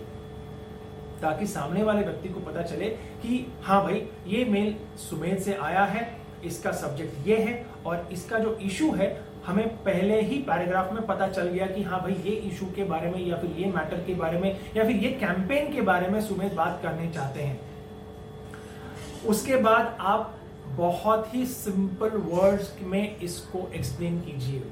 ताकि 1.22 1.46
सामने 1.46 1.82
वाले 1.82 2.02
व्यक्ति 2.02 2.28
को 2.28 2.40
पता 2.40 2.62
चले 2.62 2.88
कि 3.22 3.46
हाँ 3.62 3.82
भाई, 3.84 4.06
ये 4.26 4.44
मेल 4.44 4.74
सुमेध 5.00 5.38
से 5.38 5.54
आया 5.54 5.84
है, 5.84 6.10
इसका 6.44 6.72
सब्जेक्ट 6.72 7.26
ये 7.28 7.36
है, 7.38 7.64
और 7.86 8.08
इसका 8.12 8.38
जो 8.38 8.56
इशू 8.62 8.90
है, 8.92 9.16
हमें 9.46 9.68
पहले 9.84 10.20
ही 10.20 10.38
पैराग्राफ 10.38 10.92
में 10.92 11.06
पता 11.06 11.28
चल 11.28 11.48
गया 11.48 11.66
कि 11.66 11.82
हाँ 11.82 12.00
भाई, 12.00 12.14
ये 12.24 12.32
इशू 12.32 12.66
के 12.76 12.84
बारे 12.84 13.10
में 13.10 13.24
या 13.26 13.36
फिर 13.36 13.50
ये 13.58 13.72
मैटर 13.72 14.04
के 14.04 14.14
बारे 14.14 14.38
में 14.38 14.50
या 14.76 14.84
फिर 14.84 14.96
ये 14.96 15.10
कैंपेन 15.10 15.72
के 15.72 15.80
बारे 15.82 16.08
में 16.08 16.20
सुमेध 16.20 16.54
बात 16.54 16.80
करने 16.82 17.10
चाहते 17.12 17.42
हैं। 17.42 17.67
उसके 19.26 19.56
बाद 19.56 19.96
आप 20.00 20.34
बहुत 20.76 21.34
ही 21.34 21.44
सिंपल 21.46 22.16
वर्ड्स 22.26 22.72
में 22.82 23.16
इसको 23.18 23.68
एक्सप्लेन 23.74 24.20
कीजिए। 24.20 24.62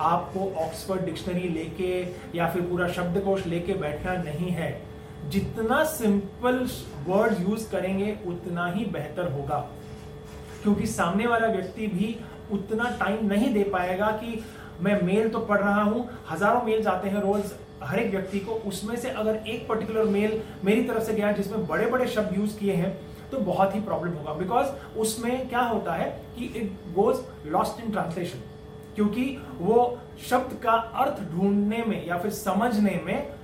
आपको 0.00 0.50
ऑक्सफर्ड 0.60 1.04
डिक्शनरी 1.04 1.48
लेके 1.48 1.92
या 2.38 2.48
फिर 2.50 2.62
पूरा 2.62 2.88
शब्दकोश 2.88 3.46
लेके 3.46 3.74
बैठना 3.74 4.14
नहीं 4.22 4.50
है। 4.50 4.70
जितना 5.28 5.82
सिंपल 5.84 6.58
वर्ड 7.06 7.40
यूज़ 7.40 7.70
करेंगे, 7.70 8.16
उतना 8.26 8.66
ही 8.66 8.84
बेहतर 8.84 9.32
होगा। 9.32 9.58
क्योंकि 10.62 10.86
सामने 10.86 11.26
वाला 11.26 11.48
व्यक्ति 11.48 11.86
भी 11.86 12.16
उतना 12.52 12.90
टाइम 13.00 13.26
नहीं 13.26 13.52
दे 13.54 13.62
पाएगा 13.72 14.10
कि 14.14 14.44
मैं 14.80 15.00
मेल 15.02 15.28
तो 15.28 15.38
पढ़ 15.40 15.60
रहा 15.60 15.82
हूँ, 15.82 16.08
हज़ारों 16.30 16.62
मेल 16.62 16.86
आते 16.86 17.08
हैं 17.08 17.20
रोज, 17.22 17.52
हर 17.82 17.98
एक 17.98 18.10
व्यक्ति 18.10 18.40
को, 18.40 18.52
उसमें 18.52 18.96
से 18.96 19.10
अगर 19.10 19.42
एक 19.46 19.66
पर्टिकुलर 19.68 20.04
मेल 20.06 20.40
मेरी 20.64 20.82
तरफ़ 20.82 21.02
से 21.02 21.14
गया 21.14 21.32
जिसमें 21.32 21.66
बड़े 21.66 21.86
बड़े 21.86 22.06
शब्द 22.08 22.36
यूज़ 22.38 22.58
किए 22.58 22.72
हैं 22.72 22.96
तो 23.30 23.38
बहुत 23.42 23.74
ही 23.74 23.80
प्रॉब्लम 23.80 24.12
होगा। 24.12 24.32
बिकॉज़ 24.34 24.98
उसमें 24.98 25.48
क्या 25.48 25.60
होता 25.62 25.94
है 25.94 26.10
कि 26.36 26.44
it 26.56 26.72
goes 26.94 27.20
lost 27.46 27.80
in 27.84 27.90
translation 27.92 28.42
क्योंकि 28.96 29.24
वो 29.60 29.98
शब्द 30.28 30.58
का 30.62 30.72
अर्थ 31.00 31.20
ढूँढने 31.32 31.82
में 31.86 32.06
या 32.06 32.18
फिर 32.18 32.30
समझने 32.32 33.00
में 33.06 33.34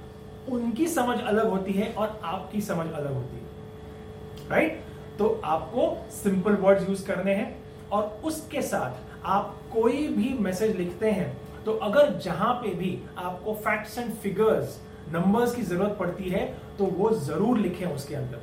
उनकी 0.53 0.87
समझ 0.89 1.19
अलग 1.21 1.49
होती 1.51 1.73
है 1.73 1.93
और 1.95 2.21
आपकी 2.25 2.61
समझ 2.61 2.87
अलग 2.87 3.13
होती 3.15 3.37
है। 3.37 4.49
Right 4.51 4.73
right? 4.73 5.19
तो 5.19 5.41
आपको 5.45 5.83
सिंपल 6.13 6.57
वर्ड्स 6.57 6.89
यूज़ 6.89 7.07
करने 7.07 7.35
हैं 7.35 7.57
और 7.93 8.21
उसके 8.25 8.63
साथ 8.63 9.27
आप 9.27 9.55
कोई 9.73 10.07
भी 10.09 10.33
मैसेज 10.41 10.77
लिखते 10.77 11.11
हैं 11.11 11.37
तो 11.65 11.73
अगर 11.83 12.13
जहाँ 12.19 12.53
पे 12.55 12.75
भी 12.75 12.99
आपको 13.19 13.55
फैक्ट्स 13.65 13.99
एंड 13.99 14.13
फिगर्स 14.23 14.81
नंबर्स 15.13 15.55
की 15.55 15.63
ज़रूरत 15.63 15.97
पड़ती 15.99 16.31
है 16.31 16.47
तो 16.79 16.85
वो 16.99 17.11
ज़रूर 17.21 17.59
लिखें 17.59 17.87
उसके 17.87 18.15
अंदर। 18.15 18.41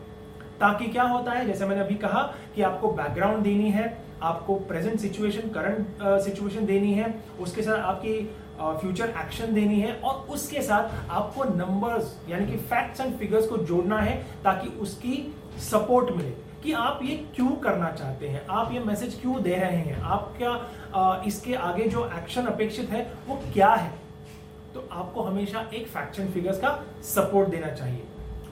ताकि 0.59 0.87
क्या 0.87 1.03
होता 1.03 1.31
है, 1.31 1.45
जैसे 1.45 1.65
मैंने 1.65 1.81
अभी 1.81 1.95
कहा 1.95 2.21
कि 2.55 2.61
आपको 2.61 2.91
बैकग्राउंड 2.91 3.43
देनी 3.43 3.69
है, 3.71 3.97
आपको 4.23 4.55
प्रेजेंट 4.67 4.99
सिचुएशन 4.99 5.49
करंट 5.49 6.03
सिचुएशन 6.23 6.65
देनी 6.65 6.93
है, 6.93 7.13
उसके 7.39 7.61
साथ 7.61 7.77
आपकी 7.79 8.19
फ्यूचर 8.61 9.13
एक्शन 9.19 9.53
देनी 9.53 9.79
है 9.81 9.93
और 9.95 10.25
उसके 10.29 10.61
साथ 10.61 11.09
आपको 11.09 11.43
नंबर्स 11.45 12.15
यानी 12.29 12.45
कि 12.47 12.57
फैक्ट्स 12.57 13.01
एंड 13.01 13.15
फिगर्स 13.17 13.47
को 13.47 13.57
जोड़ना 13.59 13.99
है 13.99 14.15
ताकि 14.43 14.67
उसकी 14.79 15.15
सपोर्ट 15.61 16.11
मिले 16.15 16.29
कि 16.63 16.73
आप 16.73 16.99
ये 17.03 17.15
क्यों 17.35 17.49
करना 17.63 17.91
चाहते 17.91 18.27
हैं, 18.27 18.45
आप 18.47 18.71
ये 18.73 18.79
मैसेज 18.79 19.17
क्यों 19.21 19.41
दे 19.43 19.55
रहे 19.55 19.77
हैं, 19.77 20.01
आप 20.01 20.33
क्या 20.37 21.23
इसके 21.27 21.53
आगे 21.55 21.85
जो 21.85 22.05
एक्शन 22.17 22.45
अपेक्षित 22.45 22.89
है, 22.89 23.07
वो 23.27 23.41
क्या 23.53 23.69
है? 23.69 23.91
तो 24.73 24.87
आपको 24.91 25.21
हमेशा 25.23 25.65
एक 25.73 25.87
फैक्शन 25.87 26.27
फिगर्स 26.31 26.59
का 26.59 26.79
सपोर्ट 27.05 27.49
देना 27.49 27.71
चाहिए। 27.73 28.03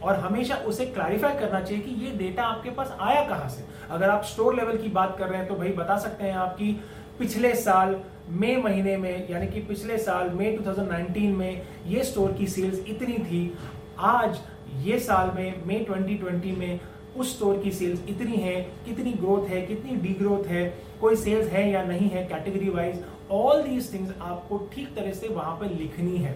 और 0.03 0.19
हमेशा 0.19 0.55
उसे 0.67 0.85
क्लैरिफाई 0.87 1.37
करना 1.39 1.61
चाहिए 1.61 1.83
कि 1.83 1.91
ये 2.05 2.11
डेटा 2.17 2.43
आपके 2.43 2.69
पास 2.69 2.95
आया 2.99 3.23
कहाँ 3.29 3.49
से। 3.49 3.65
अगर 3.89 4.09
आप 4.09 4.23
स्टोर 4.23 4.55
लेवल 4.55 4.77
की 4.77 4.89
बात 4.89 5.15
कर 5.19 5.27
रहे 5.27 5.39
हैं 5.39 5.47
तो 5.47 5.55
भाई 5.55 5.71
बता 5.73 5.97
सकते 5.97 6.23
हैं 6.23 6.35
आपकी 6.35 6.71
पिछले 7.19 7.53
साल 7.55 7.95
मई 8.31 8.55
महीने 8.55 8.97
में, 8.97 9.29
यानी 9.29 9.47
कि 9.47 9.59
पिछले 9.61 9.97
साल 9.97 10.29
मई 10.29 10.57
2019 10.57 11.35
में 11.35 11.61
ये 11.87 12.03
स्टोर 12.03 12.33
की 12.33 12.47
सेल्स 12.47 12.79
इतनी 12.87 13.17
थी, 13.19 13.57
आज 13.99 14.39
ये 14.83 14.99
साल 14.99 15.31
में, 15.35 15.65
मई 15.67 15.85
2020 15.89 16.57
में 16.57 16.79
उस 17.17 17.35
स्टोर 17.35 17.57
की 17.57 17.71
सेल्स 17.71 18.03
इतनी 18.09 18.37
है, 18.37 18.55
कितनी 18.85 19.11
ग्रोथ 19.13 19.47
है, 19.49 19.61
कितनी 19.61 19.95
डी 19.97 20.13
ग्रोथ 20.13 20.47
है, 20.47 20.65
कोई 21.01 21.15
सेल्स 21.15 21.47
है 21.47 21.69
या 21.71 21.83
नहीं 21.83 22.09
है 22.09 22.25
category 22.25 22.69
wise 22.69 23.03
all 23.31 23.61
these 23.63 23.91
things 23.93 24.13
आपको 24.21 24.57
ठीक 24.73 24.95
तरह 24.95 25.11
से 25.11 25.27
वहाँ 25.27 25.55
पर 25.59 25.71
लिखनी 25.71 26.17
है, 26.17 26.31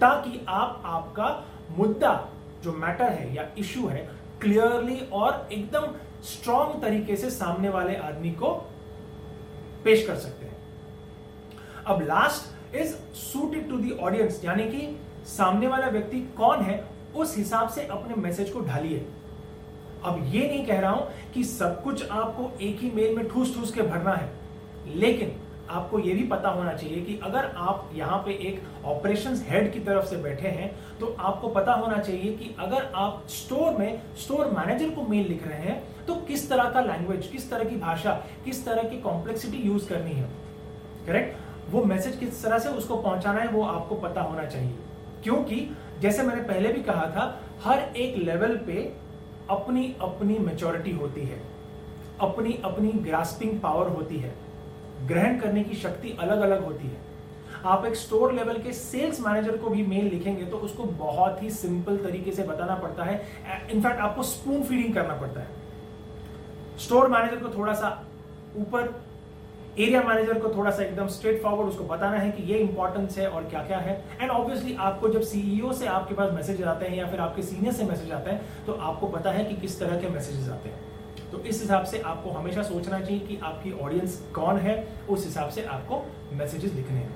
ताकि 0.00 0.40
आप 0.48 0.82
आपका 0.84 1.44
मुद्दा 1.78 2.12
जो 2.66 2.72
मैटर 2.74 3.10
है 3.10 3.34
या 3.34 3.48
इशू 3.58 3.86
है 3.86 4.08
क्लियरली 4.40 5.00
और 5.14 5.48
एकदम 5.52 5.86
स्ट्रॉन्ग 6.24 6.80
तरीके 6.82 7.16
से 7.16 7.30
सामने 7.30 7.68
वाले 7.68 7.96
आदमी 8.04 8.30
को 8.34 8.52
पेश 9.84 10.06
कर 10.06 10.16
सकते 10.16 10.46
हैं। 10.46 10.54
अब 11.86 12.02
last 12.02 12.76
is 12.76 12.94
suited 13.16 13.68
to 13.70 13.76
the 13.78 13.90
audience 13.92 14.40
यानी 14.44 14.64
कि 14.70 14.96
सामने 15.28 15.66
वाला 15.66 15.86
व्यक्ति 15.88 16.20
कौन 16.36 16.60
है, 16.60 16.84
उस 17.16 17.36
हिसाब 17.36 17.68
से 17.68 17.86
अपने 17.88 18.14
मैसेज 18.22 18.50
को 18.50 18.60
ढालिए। 18.62 19.06
अब 20.04 20.24
ये 20.26 20.46
नहीं 20.48 20.64
कह 20.66 20.80
रहा 20.80 20.90
हूँ 20.90 21.32
कि 21.34 21.44
सब 21.44 21.82
कुछ 21.82 22.08
आपको 22.08 22.50
एक 22.60 22.80
ही 22.80 22.90
मेल 22.94 23.16
में 23.16 23.28
ठूस 23.28 23.54
ठूस 23.54 23.72
के 23.72 23.82
भरना 23.82 24.14
है, 24.14 24.30
लेकिन 24.94 25.32
आपको 25.70 25.98
यह 25.98 26.14
भी 26.14 26.22
पता 26.22 26.48
होना 26.48 26.72
चाहिए 26.72 27.00
कि 27.04 27.18
अगर 27.22 27.44
आप 27.56 27.90
यहाँ 27.94 28.18
पे 28.18 28.32
एक 28.48 28.60
ऑपरेशन 28.84 29.36
हेड 29.48 29.72
की 29.72 29.80
तरफ़ 29.80 30.04
से 30.04 30.16
बैठे 30.16 30.48
हैं 30.48 30.98
तो 30.98 31.14
आपको 31.18 31.48
पता 31.48 31.72
होना 31.72 31.98
चाहिए 31.98 32.32
कि 32.32 32.54
अगर 32.58 32.90
आप 32.94 33.22
स्टोर 33.28 33.76
में 33.78 34.00
स्टोर 34.16 34.46
मैनेजर 34.46 34.90
को 34.90 35.02
मेल 35.02 35.26
लिख 35.28 35.46
रहे 35.48 35.58
हैं 35.58 36.06
तो 36.06 36.14
किस 36.14 36.48
तरह 36.50 36.70
का 36.70 36.80
लैंग्वेज 36.80 37.26
किस 37.26 37.50
तरह 37.50 37.64
की 37.64 37.76
भाषा, 37.76 38.14
किस 38.44 38.64
तरह 38.66 38.82
की 38.82 39.00
कॉम्प्लेक्सिटी 39.00 39.56
यूज़ 39.56 39.88
करनी 39.88 40.12
है। 40.12 40.28
करेक्ट 41.06 41.70
वो 41.70 41.84
मैसेज 41.84 42.16
किस 42.16 42.42
तरह 42.44 42.58
से 42.58 42.68
उसको 42.68 42.96
पहुंचाना 42.96 43.40
है, 43.40 43.48
वो 43.48 43.62
आपको 43.62 43.94
पता 43.94 44.20
होना 44.20 44.44
चाहिए। 44.44 44.76
क्योंकि 45.22 45.76
जैसे 46.00 46.22
मैंने 46.22 46.42
पहले 46.42 46.72
भी 46.72 46.82
कहा 46.82 47.06
था, 47.06 47.40
हर 47.64 47.78
एक 47.78 48.16
लेवल 48.16 48.56
पे 48.56 48.82
अपनी 49.50 49.94
अपनी 50.00 50.38
मेचोरिटी 50.38 50.90
होती 50.90 51.20
है। 51.20 51.40
अपनी 52.20 52.52
अपनी 52.64 52.88
ग्रास्पिंग 52.88 53.60
पावर 53.60 53.88
होती 53.88 54.16
है। 54.16 54.34
ग्रहण 55.02 55.38
करने 55.38 55.62
की 55.64 55.76
शक्ति 55.76 56.16
अलग 56.20 56.40
अलग 56.40 56.64
होती 56.64 56.88
है। 56.88 57.04
आप 57.66 57.84
एक 57.86 57.96
स्टोर 57.96 58.32
लेवल 58.32 58.58
के 58.62 58.72
सेल्स 58.72 59.20
मैनेजर 59.20 59.56
को 59.56 59.70
भी 59.70 59.82
मेल 59.84 60.04
लिखेंगे 60.06 60.44
तो 60.44 60.56
उसको 60.58 60.84
बहुत 60.84 61.42
ही 61.42 61.50
सिंपल 61.52 61.96
तरीके 61.98 62.32
से 62.32 62.42
बताना 62.42 62.74
पड़ता 62.74 63.04
है। 63.04 63.20
इनफैक्ट 63.70 64.00
आपको 64.00 64.22
स्पून 64.24 64.62
फीडिंग 64.62 64.94
करना 64.94 65.16
पड़ता 65.16 65.40
है। 65.40 65.48
स्टोर 66.78 67.08
मैनेजर 67.08 67.36
को 67.36 67.56
थोड़ा 67.56 67.72
सा 67.74 67.90
ऊपर 68.56 68.94
एरिया 69.78 70.02
मैनेजर 70.02 70.38
को 70.40 70.48
थोड़ा 70.48 70.70
सा 70.70 70.82
एकदम 70.82 71.06
स्ट्रेट 71.08 71.42
फॉरवर्ड 71.42 71.68
उसको 71.68 71.84
बताना 71.84 72.16
है 72.16 72.30
कि 72.30 72.42
ये 72.42 72.58
इंपॉर्टेंस 72.58 73.18
है 73.18 73.28
और 73.28 73.44
क्या 73.44 73.62
क्या 73.62 73.78
है। 73.78 73.96
एंड 74.20 74.30
ऑब्वियसली 74.30 74.74
आपको 74.80 75.08
जब 75.08 75.22
सीईओ 75.22 75.72
से 75.72 75.86
आपके 75.86 76.14
पास 76.14 76.32
मैसेज 76.32 76.62
आते 76.64 76.86
हैं 76.86 76.96
या 76.96 77.06
फिर 77.06 77.20
आपके 77.20 77.42
सीनियर 77.42 77.72
से 77.72 77.84
मैसेज 77.84 78.12
आते 78.12 78.30
हैं 78.30 78.64
तो 78.66 78.72
आपको 78.72 79.06
पता 79.08 79.30
है 79.30 79.44
कि 79.44 79.54
किस 79.56 79.78
तरह 79.80 80.00
के 80.00 80.08
मैसेजेस 80.08 80.48
आते 80.50 80.68
हैं। 80.68 80.95
तो 81.32 81.38
इस 81.40 81.60
हिसाब 81.62 81.84
से 81.84 82.00
आपको 82.02 82.30
हमेशा 82.30 82.62
सोचना 82.62 83.00
चाहिए 83.00 83.20
कि 83.20 83.38
आपकी 83.42 83.72
ऑडियंस 83.74 84.20
कौन 84.34 84.58
है, 84.58 84.76
उस 85.10 85.24
हिसाब 85.26 85.50
से 85.50 85.64
आपको 85.64 86.02
मैसेजेस 86.32 86.72
लिखने 86.72 86.98
हैं। 86.98 87.14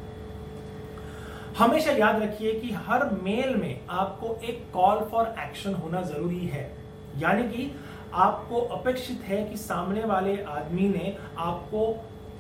हमेशा 1.59 1.93
याद 1.93 2.23
रखिए 2.23 2.53
कि 2.61 2.71
हर 2.87 3.09
मेल 3.23 3.55
में 3.57 3.81
आपको 3.91 4.39
एक 4.45 4.65
कॉल 4.73 5.05
फॉर 5.11 5.35
एक्शन 5.39 5.75
होना 5.75 6.03
ज़रूरी 6.03 6.47
है। 6.47 6.71
यानी 7.19 7.49
कि 7.49 7.71
आपको 8.15 8.61
अपेक्षित 8.77 9.23
है 9.23 9.43
कि 9.45 9.57
सामने 9.57 10.05
वाले 10.05 10.37
आदमी 10.43 10.89
ने 10.89 11.17
आपको 11.39 11.87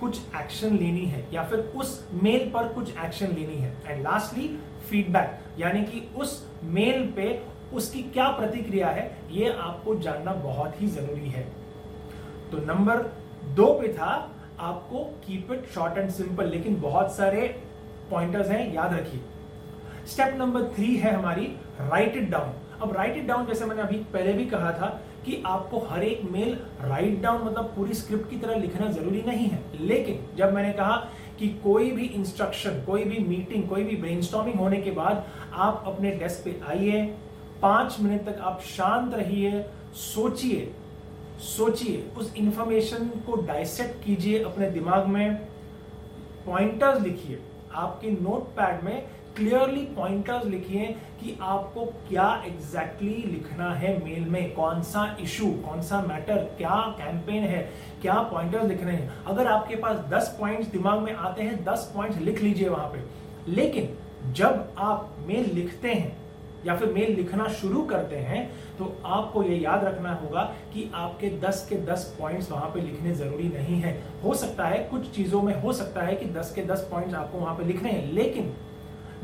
कुछ 0.00 0.19
एक्शन 0.37 0.76
लेनी 0.76 1.05
है, 1.07 1.26
या 1.33 1.43
फिर 1.45 1.59
उस 1.76 2.09
मेल 2.23 2.50
पर 2.50 2.69
कुछ 2.69 2.97
एक्शन 2.97 3.26
लेनी 3.26 3.57
है। 3.57 3.75
एंड 3.87 4.02
लास्टली 4.02 4.49
फीडबैक 4.88 5.38
यानी 5.59 5.83
कि 5.85 6.02
उस 6.17 6.47
मेल 6.64 7.07
पे 7.17 7.29
उसकी 7.75 8.03
क्या 8.05 8.29
प्रतिक्रिया 8.31 8.89
है, 8.89 9.11
ये 9.31 9.53
आपको 9.53 9.95
जानना 9.99 10.33
बहुत 10.35 10.81
ही 10.83 10.87
ज़रूरी 10.89 11.29
है। 11.29 11.43
तो 12.53 12.59
नंबर 12.67 13.03
दो 13.57 13.67
पे 13.75 13.93
था, 13.95 14.12
आपको 14.61 15.05
keep 15.27 15.53
it 15.53 15.69
short 15.75 15.99
and 15.99 16.11
simple 16.11 16.49
लेकिन 16.49 16.81
बहुत 16.81 17.15
सारे 17.17 17.47
पॉइंटर्स 18.11 18.49
हैं, 18.49 18.73
याद 18.75 18.95
रखिए। 18.95 19.21
स्टेप 20.07 20.35
नंबर 20.39 20.65
थ्री 20.75 20.97
है 20.97 21.12
हमारी 21.12 21.47
राइट 21.81 22.17
इट 22.17 22.31
डाउन 22.31 22.53
अब 22.83 22.93
राइट 22.97 23.17
इट 23.17 23.27
डाउन 23.27 23.47
जैसे 23.47 23.65
मैंने 23.65 23.83
अभी 23.83 23.97
पहले 24.12 24.33
भी 24.33 24.45
कहा 24.47 24.71
था 24.73 24.87
कि 25.25 25.43
आपको 25.47 25.79
हर 25.81 26.03
एक 26.03 26.23
मेल 26.33 26.57
राइट 26.83 27.21
डाउन 27.23 27.43
मतलब 27.45 27.65
पूरी 27.77 27.95
स्क्रिप्ट 27.95 28.29
की 28.31 28.37
तरह 28.37 28.57
लिखना 28.57 28.91
ज़रूरी 28.91 29.23
नहीं 29.23 29.47
है। 29.47 29.62
लेकिन 29.81 30.25
जब 30.37 30.55
मैंने 30.55 30.73
कहा 30.73 30.97
कि 31.39 31.49
कोई 31.65 31.91
भी 31.91 32.05
इंस्ट्रक्शन 32.05 32.83
कोई 32.87 33.05
भी 33.05 33.19
मीटिंग 33.27 33.69
कोई 33.69 33.85
भी 33.85 33.97
ब्रेनस्टॉर्मिंग 33.97 34.59
होने 34.61 34.81
के 34.83 34.91
बाद 34.91 35.25
आप 35.53 35.83
अपने 35.87 36.11
डेस्क 36.12 36.45
पे 36.45 36.61
आइए 36.69 37.03
पाँच 37.62 37.97
मिनट 38.00 38.25
तक 38.26 38.40
आप 38.40 38.61
शांत 38.67 39.14
रहिए, 39.14 39.64
सोचिए 39.95 40.73
सोचिए, 41.43 42.00
उस 42.19 42.35
इंफॉर्मेशन 42.37 43.07
को 43.26 43.37
डायसेक्ट 43.43 44.05
कीजिए 44.05 44.43
अपने 44.45 44.71
दिमाग 44.71 45.07
में 45.07 45.35
पॉइंटर्स 46.47 47.00
लिखिए। 47.02 47.38
आपके 47.75 48.11
नोट 48.11 48.49
पैड 48.57 48.83
में 48.85 49.07
क्लियरली 49.37 49.85
पॉइंटर्स 49.97 50.45
लिखिए 50.45 50.87
कि 51.21 51.37
आपको 51.43 51.85
क्या 52.09 52.43
एग्जैक्टली 52.47 53.11
exactly 53.11 53.33
लिखना 53.33 53.73
है 53.75 53.97
मेल 54.05 54.25
में 54.25 54.55
कौन 54.55 54.83
सा 54.83 55.17
इशू 55.21 55.50
कौन 55.67 55.83
सा 55.83 56.00
मैटर 56.02 56.45
क्या 56.59 56.76
कैंपेन 56.99 57.43
है, 57.43 57.62
क्या 58.02 58.14
पॉइंटर्स 58.23 58.69
लिखने 58.69 58.93
हैं। 58.93 59.25
अगर 59.25 59.47
आपके 59.47 59.76
पास 59.76 60.05
10 60.11 60.37
पॉइंट्स 60.40 60.69
दिमाग 60.69 61.00
में 61.00 61.12
आते 61.12 61.43
हैं 61.43 61.64
10 61.64 61.93
पॉइंट्स 61.95 62.19
लिख 62.19 62.43
लीजिए 62.43 62.69
वहाँ 62.69 62.88
पे। 62.88 63.52
लेकिन 63.52 64.33
जब 64.33 64.75
आप 64.79 65.17
मेल 65.26 65.50
लिखते 65.55 65.93
हैं 65.93 66.29
या 66.67 66.76
फिर 66.76 66.93
मेल 66.93 67.14
लिखना 67.17 67.47
शुरू 67.50 67.83
करते 67.83 68.17
हैं 68.17 68.40
तो 68.79 68.93
आपको 69.07 69.43
यह 69.43 69.61
याद 69.62 69.85
रखना 69.85 70.12
होगा 70.14 70.43
कि 70.73 70.90
आपके 70.95 71.31
10 71.40 71.67
के 71.69 71.76
10 71.87 72.05
पॉइंट्स 72.19 72.50
वहाँ 72.52 72.71
पे 72.71 72.81
लिखने 72.81 73.14
ज़रूरी 73.14 73.49
नहीं 73.49 73.81
है। 73.81 73.93
हो 74.25 74.35
सकता 74.35 74.67
है, 74.67 74.79
कुछ 74.85 75.11
चीज़ों 75.11 75.43
में 75.43 75.55
हो 75.62 75.73
सकता 75.73 76.02
है 76.02 76.17
कि 76.17 76.26
10 76.33 76.52
के 76.55 76.62
10 76.64 76.87
पॉइंट्स 76.90 77.14
आपको 77.14 77.38
वहाँ 77.38 77.55
पे 77.57 77.64
लिखने 77.64 77.90
हैं, 77.90 78.12
लेकिन 78.12 78.52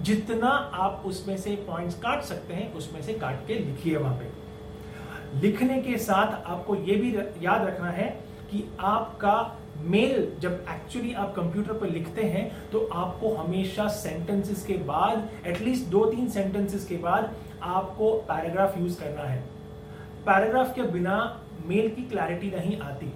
जितना 0.00 0.48
आप 0.76 1.02
उसमें 1.06 1.36
से 1.36 1.54
पॉइंट्स 1.66 1.98
काट 1.98 2.22
सकते 2.22 2.54
हैं, 2.54 2.72
उसमें 2.74 3.00
से 3.02 3.12
काट 3.14 3.46
के 3.46 3.54
लिखिए 3.54 3.96
वहाँ 3.96 4.16
पे। 4.16 5.40
लिखने 5.40 5.80
के 5.82 5.96
साथ 5.98 6.42
आपको 6.46 6.74
यह 6.74 7.00
भी 7.00 7.14
याद 7.46 7.66
रखना 7.66 7.90
है 7.90 8.08
कि 8.50 8.64
आपका 8.80 9.36
मेल 9.82 10.32
जब 10.40 10.64
एक्चुअली 10.70 11.12
आप 11.14 11.34
कंप्यूटर 11.34 11.72
पर 11.72 11.88
लिखते 11.88 12.22
हैं 12.22 12.70
तो 12.70 12.88
आपको 12.94 13.34
हमेशा 13.34 13.86
सेंटेंसेस 13.88 14.64
के 14.66 14.74
बाद 14.84 15.28
एटलीस्ट 15.46 15.86
दो 15.86 16.04
तीन 16.04 16.28
सेंटेंसेस 16.28 16.86
के 16.86 16.96
बाद 16.96 17.34
आपको 17.62 18.12
पैराग्राफ 18.28 18.78
यूज़ 18.78 19.00
करना 19.00 19.22
है। 19.22 19.38
पैराग्राफ 20.26 20.74
के 20.74 20.82
बिना 20.82 21.16
मेल 21.66 21.88
की 21.88 22.02
क्लैरिटी 22.02 22.50
नहीं 22.50 22.78
आती। 22.80 23.12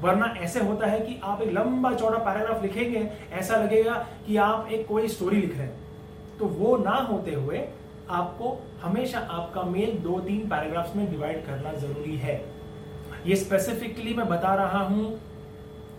वरना 0.00 0.26
ऐसे 0.38 0.60
होता 0.60 0.86
है 0.86 1.00
कि 1.00 1.20
आप 1.24 1.42
एक 1.42 1.52
लंबा 1.52 1.92
चौड़ा 1.92 2.18
पैराग्राफ 2.18 2.62
लिखेंगे, 2.62 3.08
ऐसा 3.32 3.56
लगेगा 3.56 3.94
कि 4.26 4.36
आप 4.36 4.68
एक 4.72 4.86
कोई 4.86 5.08
स्टोरी 5.08 5.40
लिख 5.40 5.56
रहे 5.56 5.66
हैं। 5.66 6.38
तो 6.38 6.46
वो 6.46 6.76
ना 6.76 6.94
होते 7.10 7.34
हुए 7.34 7.64
आपको 8.10 8.58
हमेशा 8.82 9.18
आपका 9.20 9.62
मेल 9.62 9.98
दो 9.98 10.18
तीन 10.20 10.48
पैराग्राफ्स 10.48 10.96
में 10.96 11.10
डिवाइड 11.10 11.44
करना 11.46 11.72
ज़रूरी 11.72 12.16
है। 12.16 12.34
ये 13.26 13.36
स्पेसिफिकली 13.36 14.14
मैं 14.14 14.28
बता 14.28 14.54
रहा 14.54 14.82
हूँ 14.84 15.18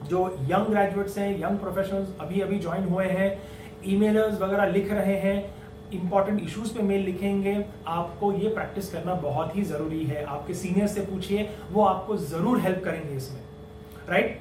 जो 0.07 0.27
यंग 0.49 0.67
ग्रेजुएट्स 0.67 1.17
हैं 1.17 1.29
यंग 1.39 1.57
प्रोफेशनल्स 1.59 2.15
अभी 2.21 2.41
अभी 2.41 2.59
ज्वाइन 2.59 2.83
हुए 2.85 3.05
हैं 3.07 3.31
ईमेलर्स 3.87 4.39
वगैरह 4.41 4.65
लिख 4.67 4.91
रहे 4.91 5.15
हैं 5.19 5.37
इंपॉर्टेंट 5.93 6.41
इश्यूज़ 6.41 6.73
पे 6.73 6.83
मेल 6.83 7.01
लिखेंगे, 7.01 7.55
आपको 7.87 8.31
ये 8.33 8.49
प्रैक्टिस 8.49 8.91
करना 8.91 9.13
बहुत 9.21 9.55
ही 9.55 9.63
ज़रूरी 9.63 10.03
है। 10.05 10.23
आपके 10.25 10.53
सीनियर 10.55 10.87
से 10.87 11.01
पूछिए, 11.03 11.49
वो 11.71 11.85
आपको 11.85 12.17
ज़रूर 12.17 12.59
हेल्प 12.59 12.83
करेंगे 12.83 13.15
इसमें 13.15 13.41
राइट 14.09 14.39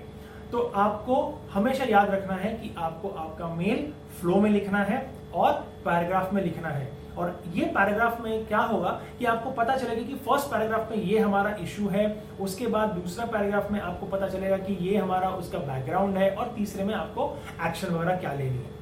तो 0.53 0.59
आपको 0.77 1.17
हमेशा 1.53 1.85
याद 1.85 2.11
रखना 2.11 2.35
है 2.35 2.53
कि 2.53 2.75
आपको 2.79 3.09
आपका 3.19 3.49
मेल 3.55 3.93
फ्लो 4.21 4.41
में 4.41 4.51
लिखना 4.51 4.83
है 4.85 5.01
और 5.35 5.53
पैराग्राफ 5.85 6.33
में 6.35 6.43
लिखना 6.43 6.69
है। 6.69 6.87
और 7.19 7.41
ये 7.55 7.65
पैराग्राफ 7.67 8.21
में 8.21 8.47
क्या 8.47 8.59
होगा 8.59 8.91
कि 9.19 9.25
आपको 9.25 9.51
पता 9.51 9.77
चलेगा 9.77 10.03
कि 10.03 10.15
फ़र्स्ट 10.17 10.51
पैराग्राफ 10.51 10.91
में 10.91 10.97
ये 10.97 11.19
हमारा 11.19 11.55
इशू 11.61 11.89
है, 11.89 12.25
उसके 12.41 12.67
बाद 12.67 12.89
दूसरा 12.89 13.27
पैराग्राफ 13.27 13.71
में 13.73 13.81
आपको 13.81 14.07
पता 14.07 14.29
चलेगा 14.29 14.59
कि 14.59 14.77
ये 14.81 14.97
हमारा 14.97 15.31
उसका 15.31 15.59
बैकग्राउंड 15.59 16.17
है 16.19 16.31
और 16.31 16.53
तीसरे 16.57 16.85
में 16.85 16.95
आपको 16.95 17.37
एक्शन 17.67 17.95
वगैरह 17.95 18.17
क्या 18.17 18.33
लेनी 18.33 18.59
है। 18.59 18.77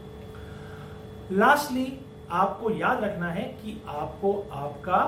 लास्टली 1.33 2.01
आपको 2.31 2.71
याद 2.71 3.05
रखना 3.05 3.31
है 3.31 3.43
कि 3.43 3.81
आपको 3.89 4.33
आपका 4.53 4.99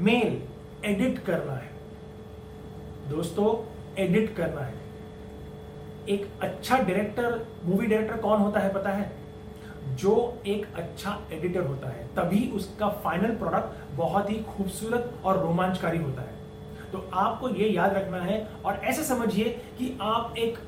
मेल 0.00 0.42
एडिट 0.84 1.18
करना 1.18 1.52
है। 1.52 1.70
दोस्तों 3.10 3.54
एडिट 4.02 4.34
करना 4.36 4.60
है। 4.60 4.74
एक 6.08 6.28
अच्छा 6.42 6.76
डायरेक्टर 6.76 7.46
मूवी 7.64 7.86
डायरेक्टर 7.86 8.16
कौन 8.16 8.40
होता 8.40 8.60
है 8.60 8.72
पता 8.72 8.90
है? 8.90 9.19
जो 9.96 10.42
एक 10.46 10.66
अच्छा 10.76 11.18
एडिटर 11.32 11.66
होता 11.66 11.88
है, 11.88 12.06
तभी 12.16 12.50
उसका 12.54 12.88
फाइनल 13.04 13.34
प्रोडक्ट 13.36 13.96
बहुत 13.96 14.30
ही 14.30 14.36
खूबसूरत 14.48 15.12
और 15.24 15.40
रोमांचकारी 15.42 15.98
होता 15.98 16.22
है। 16.22 16.38
तो 16.92 17.08
आपको 17.14 17.48
यह 17.48 17.72
याद 17.74 17.94
रखना 17.94 18.20
है 18.22 18.46
और 18.64 18.80
ऐसे 18.84 19.04
समझिए 19.04 19.48
कि 19.78 19.96
आप 20.02 20.34
एक 20.38 20.58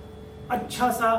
अच्छा 0.50 0.90
सा 0.90 1.12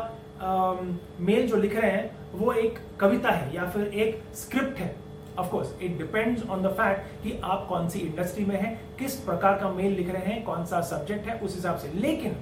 मेल 1.19 1.47
जो 1.47 1.57
लिख 1.57 1.75
रहे 1.75 1.91
हैं, 1.91 2.29
वो 2.33 2.53
एक 2.53 2.79
कविता 2.99 3.29
है 3.29 3.53
या 3.55 3.69
फिर 3.69 3.85
एक 3.85 4.23
स्क्रिप्ट 4.35 4.79
है। 4.79 4.95
Of 5.39 5.49
course 5.49 5.73
it 5.81 5.97
depends 5.97 6.49
on 6.49 6.61
the 6.63 6.67
fact 6.71 7.23
कि 7.23 7.39
आप 7.43 7.65
कौन 7.69 7.87
सी 7.89 7.99
इंडस्ट्री 7.99 8.45
में 8.45 8.55
हैं, 8.61 8.79
किस 8.97 9.15
प्रकार 9.19 9.57
का 9.59 9.69
मेल 9.69 9.93
लिख 9.93 10.09
रहे 10.09 10.25
हैं, 10.25 10.43
कौन 10.43 10.65
सा 10.65 10.81
सब्जेक्ट 10.81 11.27
है, 11.27 11.39
उस 11.39 11.55
हिसाब 11.55 11.77
से। 11.77 11.91
लेकिन 11.93 12.35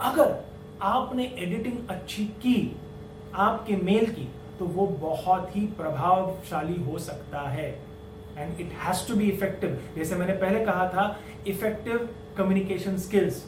अगर 0.00 0.36
आपने 0.82 1.24
एडिटिंग 1.38 1.88
अच्छी 1.90 2.24
की, 2.24 2.76
आपके 3.34 3.76
मेल 3.76 4.06
की 4.06 4.28
तो 4.58 4.66
वो 4.66 4.86
बहुत 5.00 5.54
ही 5.56 5.60
प्रभावशाली 5.76 6.82
हो 6.82 6.98
सकता 6.98 7.40
है। 7.50 7.68
And 8.38 8.60
it 8.60 8.72
has 8.78 9.06
to 9.08 9.14
be 9.14 9.28
effective 9.28 9.78
जैसे 9.96 10.16
मैंने 10.16 10.32
पहले 10.34 10.64
कहा 10.64 10.88
था 10.88 11.04
effective 11.46 12.08
communication 12.36 12.96
skills 12.98 13.44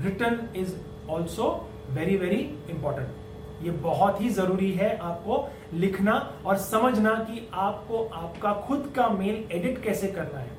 written 0.00 0.48
is 0.56 0.74
also 1.10 1.48
very 1.90 2.16
very 2.16 2.40
important 2.70 3.64
ये 3.64 3.70
बहुत 3.82 4.20
ही 4.20 4.28
ज़रूरी 4.30 4.70
है 4.72 4.96
आपको 4.98 5.36
लिखना 5.74 6.14
और 6.46 6.56
समझना 6.58 7.12
कि 7.28 7.48
आपको 7.52 8.04
आपका 8.14 8.52
खुद 8.66 8.92
का 8.96 9.08
मेल 9.08 9.44
एडिट 9.52 9.82
कैसे 9.82 10.08
करना 10.08 10.38
है। 10.38 10.50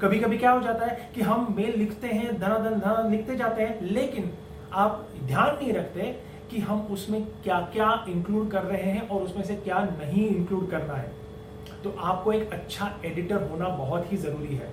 कभी 0.00 0.18
कभी 0.20 0.38
क्या 0.38 0.50
हो 0.50 0.60
जाता 0.60 0.86
है 0.86 1.10
कि 1.14 1.20
हम 1.20 1.54
मेल 1.56 1.78
लिखते 1.78 2.08
हैं, 2.08 2.38
धनाधन 2.38 2.78
धना 2.80 3.08
लिखते 3.08 3.36
जाते 3.36 3.62
हैं, 3.62 3.80
लेकिन 3.82 4.30
आप 4.72 5.06
ध्यान 5.24 5.54
नहीं 5.56 5.72
रखते 5.72 6.16
कि 6.50 6.60
हम 6.60 6.80
उसमें 6.90 7.24
क्या 7.42 7.60
क्या 7.72 8.04
इंक्लूड 8.08 8.50
कर 8.50 8.62
रहे 8.62 8.90
हैं 8.90 9.08
और 9.08 9.22
उसमें 9.22 9.42
से 9.44 9.54
क्या 9.56 9.78
नहीं 9.82 10.26
इंक्लूड 10.28 10.70
करना 10.70 10.94
है। 10.94 11.12
तो 11.84 11.94
आपको 12.00 12.32
एक 12.32 12.52
अच्छा 12.52 12.90
एडिटर 13.04 13.48
होना 13.50 13.68
बहुत 13.68 14.12
ही 14.12 14.16
ज़रूरी 14.16 14.56
है। 14.56 14.72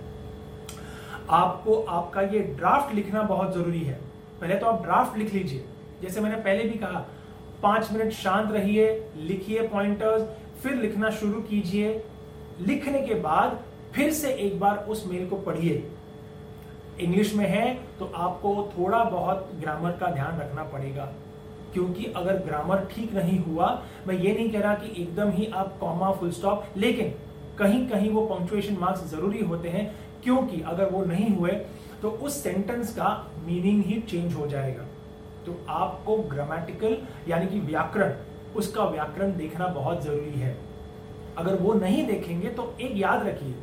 आपको 1.30 1.82
आपका 1.90 2.22
ये 2.22 2.40
ड्राफ्ट 2.40 2.94
लिखना 2.96 3.22
बहुत 3.24 3.54
ज़रूरी 3.54 3.80
है। 3.80 4.00
पहले 4.42 4.56
तो 4.56 4.66
आप 4.66 4.84
ड्राफ्ट 4.84 5.18
लिख 5.18 5.34
लीजिए। 5.34 5.66
जैसे 6.02 6.22
मैंने 6.22 6.36
पहले 6.38 6.64
भी 6.64 6.78
कहा, 6.80 7.06
पाँच 7.64 7.92
मिनट 7.92 8.12
शांत 8.14 8.52
रहिए, 8.52 9.10
लिखिए 9.18 9.68
पॉइंटर्स 9.68 10.22
फिर 10.64 10.76
लिखना 10.76 11.10
शुरू 11.12 11.42
कीजिए। 11.42 12.04
लिखने 12.62 13.02
के 13.02 13.16
बाद 13.16 13.60
फिर 13.94 14.12
से 14.14 14.34
एक 14.36 14.60
बार 14.60 14.78
उस 14.86 15.06
मेल 15.08 15.28
को 15.30 15.36
पढ़िए। 15.38 15.92
इंग्लिश 17.00 17.34
में 17.36 17.46
है 17.48 17.74
तो 18.00 18.06
आपको 18.06 18.72
थोड़ा 18.72 19.04
बहुत 19.04 19.50
ग्रामर 19.60 19.92
का 19.92 20.12
ध्यान 20.12 20.40
रखना 20.40 20.64
पड़ेगा। 20.64 21.12
क्योंकि 21.74 22.06
अगर 22.16 22.38
ग्रामर 22.46 22.86
ठीक 22.92 23.14
नहीं 23.14 23.40
हुआ, 23.40 23.68
मैं 24.08 24.16
ये 24.16 24.34
नहीं 24.34 24.50
कह 24.52 24.60
रहा 24.60 24.74
कि 24.76 25.02
एकदम 25.02 25.32
ही 25.32 25.46
आप 25.48 25.78
कॉमा 25.80 26.12
फुल 26.12 26.32
स्टॉप 26.32 26.66
लेकिन 26.78 27.14
कहीं 27.60 27.88
कहीं 27.90 28.10
वो 28.10 28.22
पंक्चुएशन 28.28 28.78
मार्क्स 28.80 29.06
ज़रूरी 29.12 29.40
होते 29.42 29.70
हैं, 29.70 29.94
क्योंकि 30.24 30.62
अगर 30.64 30.90
वो 30.90 31.04
नहीं 31.06 31.30
हुए 31.30 31.52
तो 32.02 32.10
उस 32.10 32.42
सेंटेंस 32.44 32.94
का 32.94 33.10
मीनिंग 33.46 33.84
ही 33.86 34.00
चेंज 34.02 34.34
हो 34.34 34.48
जाएगा। 34.48 34.84
तो 35.46 35.58
आपको 35.70 36.18
ग्रामेटिकल 36.30 36.98
यानी 37.28 37.48
कि 37.48 37.60
व्याकरण, 37.62 38.14
उसका 38.56 38.84
व्याकरण 38.86 39.36
देखना 39.38 39.68
बहुत 39.70 40.04
ज़रूरी 40.04 40.40
है। 40.40 40.58
अगर 41.38 41.56
वो 41.56 41.74
नहीं 41.74 42.06
देखेंगे 42.08 42.50
तो 42.50 42.74
एक 42.82 42.98
याद 42.98 43.26
रखिए 43.28 43.54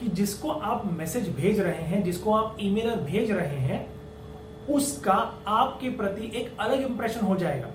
कि 0.00 0.08
जिसको 0.10 0.50
आप 0.50 0.82
मैसेज 0.92 1.28
भेज 1.36 1.60
रहे 1.60 1.82
हैं, 1.82 2.02
जिसको 2.02 2.34
आप 2.34 2.56
ईमेल 2.60 2.94
भेज 3.02 3.30
रहे 3.30 3.56
हैं 3.58 3.86
उसका 4.70 5.14
आपके 5.48 5.90
प्रति 5.90 6.30
एक 6.34 6.56
अलग 6.60 6.80
इंप्रेशन 6.82 7.26
हो 7.26 7.36
जाएगा 7.36 7.68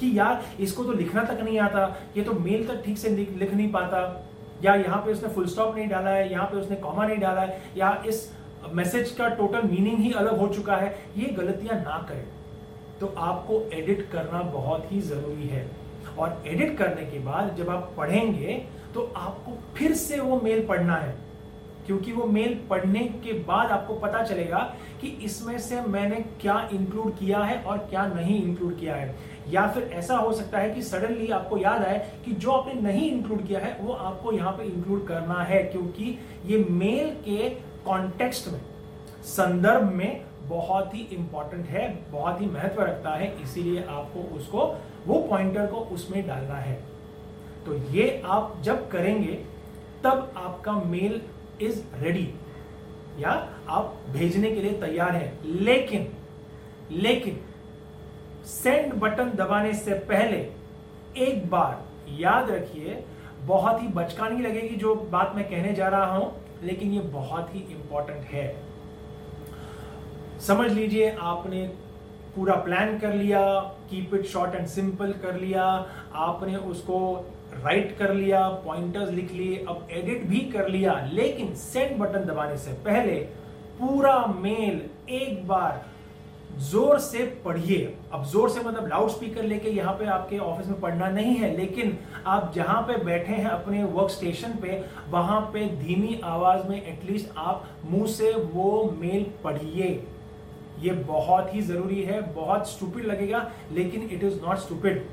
कि 0.00 0.18
यार, 0.18 0.44
इसको 0.60 0.84
तो 0.84 0.92
लिखना 0.92 1.22
तक 1.24 1.40
नहीं 1.40 1.58
आता, 1.60 1.86
ये 2.16 2.22
तो 2.22 2.32
मेल 2.34 2.66
तक 2.68 2.82
ठीक 2.84 2.98
से 2.98 3.08
लिख 3.08 3.52
नहीं 3.54 3.70
पाता। 3.72 4.26
या 4.64 4.74
यहाँ 4.74 5.00
पे 5.02 5.12
उसने 5.12 5.28
फुल 5.28 5.46
स्टॉप 5.46 5.74
नहीं 5.76 5.88
डाला 5.88 6.10
है, 6.10 6.30
यहाँ 6.32 6.46
पे 6.46 6.56
उसने 6.56 6.76
कॉमा 6.76 7.06
नहीं 7.06 7.18
डाला 7.18 7.40
है, 7.40 7.60
या 7.76 8.02
इस 8.06 8.30
मैसेज 8.72 9.10
का 9.10 9.28
टोटल 9.30 9.62
मीनिंग 9.62 9.98
ही 9.98 10.12
अलग 10.12 10.38
हो 10.38 10.48
चुका 10.48 10.76
है, 10.76 10.94
ये 11.16 11.26
गलतियाँ 11.32 11.76
ना 11.76 11.98
करें। 12.08 12.26
तो 13.00 13.14
आपको 13.18 13.60
एडिट 13.74 14.08
करना 14.12 14.42
बहुत 14.52 14.92
ही 14.92 15.00
ज़रूरी 15.02 15.48
है। 15.48 15.68
और 16.18 16.42
एडिट 16.46 16.76
करने 16.78 17.04
के 17.06 17.18
बाद 17.18 17.54
जब 17.56 17.70
आप 17.70 17.92
पढ़ेंगे 17.96 18.62
तो 18.94 19.02
आपको 19.16 19.52
फिर 19.76 19.92
से 19.94 20.18
वो 20.20 20.40
मेल 20.40 20.66
पढ़ना 20.66 20.94
है। 20.96 21.14
क्योंकि 21.90 22.12
वो 22.12 22.24
मेल 22.24 22.54
पढ़ने 22.70 23.00
के 23.24 23.32
बाद 23.44 23.70
आपको 23.70 23.94
पता 23.94 24.22
चलेगा 24.22 24.58
कि 25.00 25.08
इसमें 25.24 25.58
से 25.58 25.80
मैंने 25.80 26.16
क्या 26.40 26.68
इंक्लूड 26.72 27.16
किया 27.18 27.38
है 27.38 27.62
और 27.62 27.78
क्या 27.78 28.06
नहीं 28.06 28.42
इंक्लूड 28.42 28.78
किया 28.78 28.94
है। 28.94 29.14
या 29.48 29.66
फिर 29.66 29.90
ऐसा 29.92 30.16
हो 30.16 30.32
सकता 30.32 30.58
है 30.58 30.70
कि 30.70 30.82
सडनली 30.82 31.26
आपको 31.28 31.56
याद 31.56 31.84
आए 31.84 31.98
कि 32.24 32.32
जो 32.32 32.50
आपने 32.50 32.74
नहीं 32.80 33.10
इंक्लूड 33.10 33.46
किया 33.46 33.60
है, 33.60 33.76
वो 33.80 33.92
आपको 33.92 34.32
यहाँ 34.32 34.52
पे 34.52 34.64
इंक्लूड 34.64 35.06
करना 35.06 35.42
है, 35.42 35.62
क्योंकि 35.62 36.18
ये 36.46 36.58
मेल 36.70 37.10
के 37.24 37.48
कॉन्टेक्स्ट 37.84 38.48
में, 38.48 38.60
संदर्भ 39.24 39.90
में 39.92 40.24
बहुत 40.44 40.94
ही 40.94 41.00
इंपॉर्टेंट 41.12 41.66
है, 41.66 41.88
बहुत 42.12 42.40
ही 42.40 42.46
महत्व 42.46 42.82
रखता 42.82 43.14
है, 43.14 43.34
इसीलिए 43.42 43.82
आपको 43.82 44.36
उसको, 44.36 44.66
वो 45.06 45.20
पॉइंटर 45.20 45.66
को 45.66 45.76
उसमें 45.94 46.26
डालना 46.26 46.54
है। 46.54 46.78
तो 47.66 47.74
ये 47.90 48.22
आप 48.26 48.56
जब 48.62 48.88
करेंगे, 48.88 49.34
तब 50.04 50.32
आपका 50.36 50.72
मेल 50.72 51.20
इज़ 51.62 51.80
रेडी 52.02 52.28
या 53.18 53.30
आप 53.68 53.96
भेजने 54.10 54.50
के 54.50 54.60
लिए 54.60 54.72
तैयार 54.80 55.16
हैं, 55.16 55.38
लेकिन 55.44 56.06
लेकिन 56.92 57.38
सेंड 58.46 58.94
बटन 59.00 59.30
दबाने 59.36 59.72
से 59.74 59.94
पहले 60.06 60.36
एक 61.18 61.48
बार 61.50 61.84
याद 62.20 62.50
रखिए, 62.50 63.02
बहुत 63.46 63.82
ही 63.82 63.88
बचकानी 63.90 64.42
लगेगी 64.42 64.76
जो 64.76 64.94
बात 65.12 65.32
मैं 65.36 65.44
कहने 65.50 65.72
जा 65.72 65.88
रहा 65.88 66.14
हूँ, 66.14 66.32
लेकिन 66.62 66.92
ये 66.92 67.00
बहुत 67.12 67.54
ही 67.54 67.60
इंपॉर्टेंट 67.70 68.24
है। 68.24 68.46
समझ 70.40 70.70
लीजिए, 70.72 71.10
आपने 71.12 71.66
पूरा 72.36 72.54
प्लान 72.56 72.98
कर 72.98 73.14
लिया 73.14 73.40
keep 73.90 74.14
it 74.14 74.26
short 74.26 74.54
and 74.54 74.66
simple 74.68 75.12
कर 75.22 75.38
लिया, 75.40 75.64
आपने 76.14 76.56
उसको 76.56 76.98
राइट 77.54 77.96
कर 77.98 78.14
लिया, 78.14 78.48
पॉइंटर्स 78.64 79.10
लिख 79.10 79.32
लिए, 79.32 79.64
अब 79.68 79.86
एडिट 79.90 80.24
भी 80.26 80.38
कर 80.52 80.68
लिया, 80.68 81.00
लेकिन 81.12 81.54
सेंड 81.56 81.98
बटन 81.98 82.24
दबाने 82.24 82.56
से 82.58 82.72
पहले 82.84 83.14
पूरा 83.80 84.24
मेल 84.40 84.82
एक 85.10 85.46
बार 85.48 85.88
ज़ोर 86.60 86.98
से 86.98 87.24
पढ़िए। 87.44 87.94
अब 88.12 88.24
ज़ोर 88.26 88.50
से 88.50 88.60
मतलब 88.60 88.86
लाउड 88.88 89.10
स्पीकर 89.10 89.42
लेके 89.42 89.70
यहाँ 89.70 89.92
पे 89.94 90.06
आपके 90.08 90.38
ऑफ़िस 90.38 90.66
में 90.68 90.80
पढ़ना 90.80 91.08
नहीं 91.10 91.34
है, 91.34 91.56
लेकिन 91.56 91.96
आप 92.26 92.52
जहाँ 92.54 92.80
पे 92.82 92.96
बैठे 93.04 93.32
हैं 93.32 93.48
अपने 93.48 93.82
वर्क 93.84 94.10
स्टेशन 94.10 94.54
पे, 94.62 94.82
वहाँ 95.10 95.40
पे 95.52 95.66
धीमी 95.76 96.20
आवाज़ 96.24 96.66
में 96.68 96.82
एटलीस्ट 96.82 97.28
आप 97.38 97.68
मुँह 97.84 98.06
से 98.08 98.32
वो 98.32 98.96
मेल 99.00 99.26
पढ़िए। 99.44 99.88
ये 100.80 100.90
बहुत 100.90 101.54
ही 101.54 101.60
ज़रूरी 101.62 102.02
है, 102.02 102.20
बहुत 102.34 102.68
स्टूपिड 102.70 103.04
लगेगा, 103.04 103.50
लेकिन 103.72 104.08
इट 104.12 104.24
इज़ 104.24 104.40
नॉट 104.42 104.58
स्टूपिड 104.58 105.04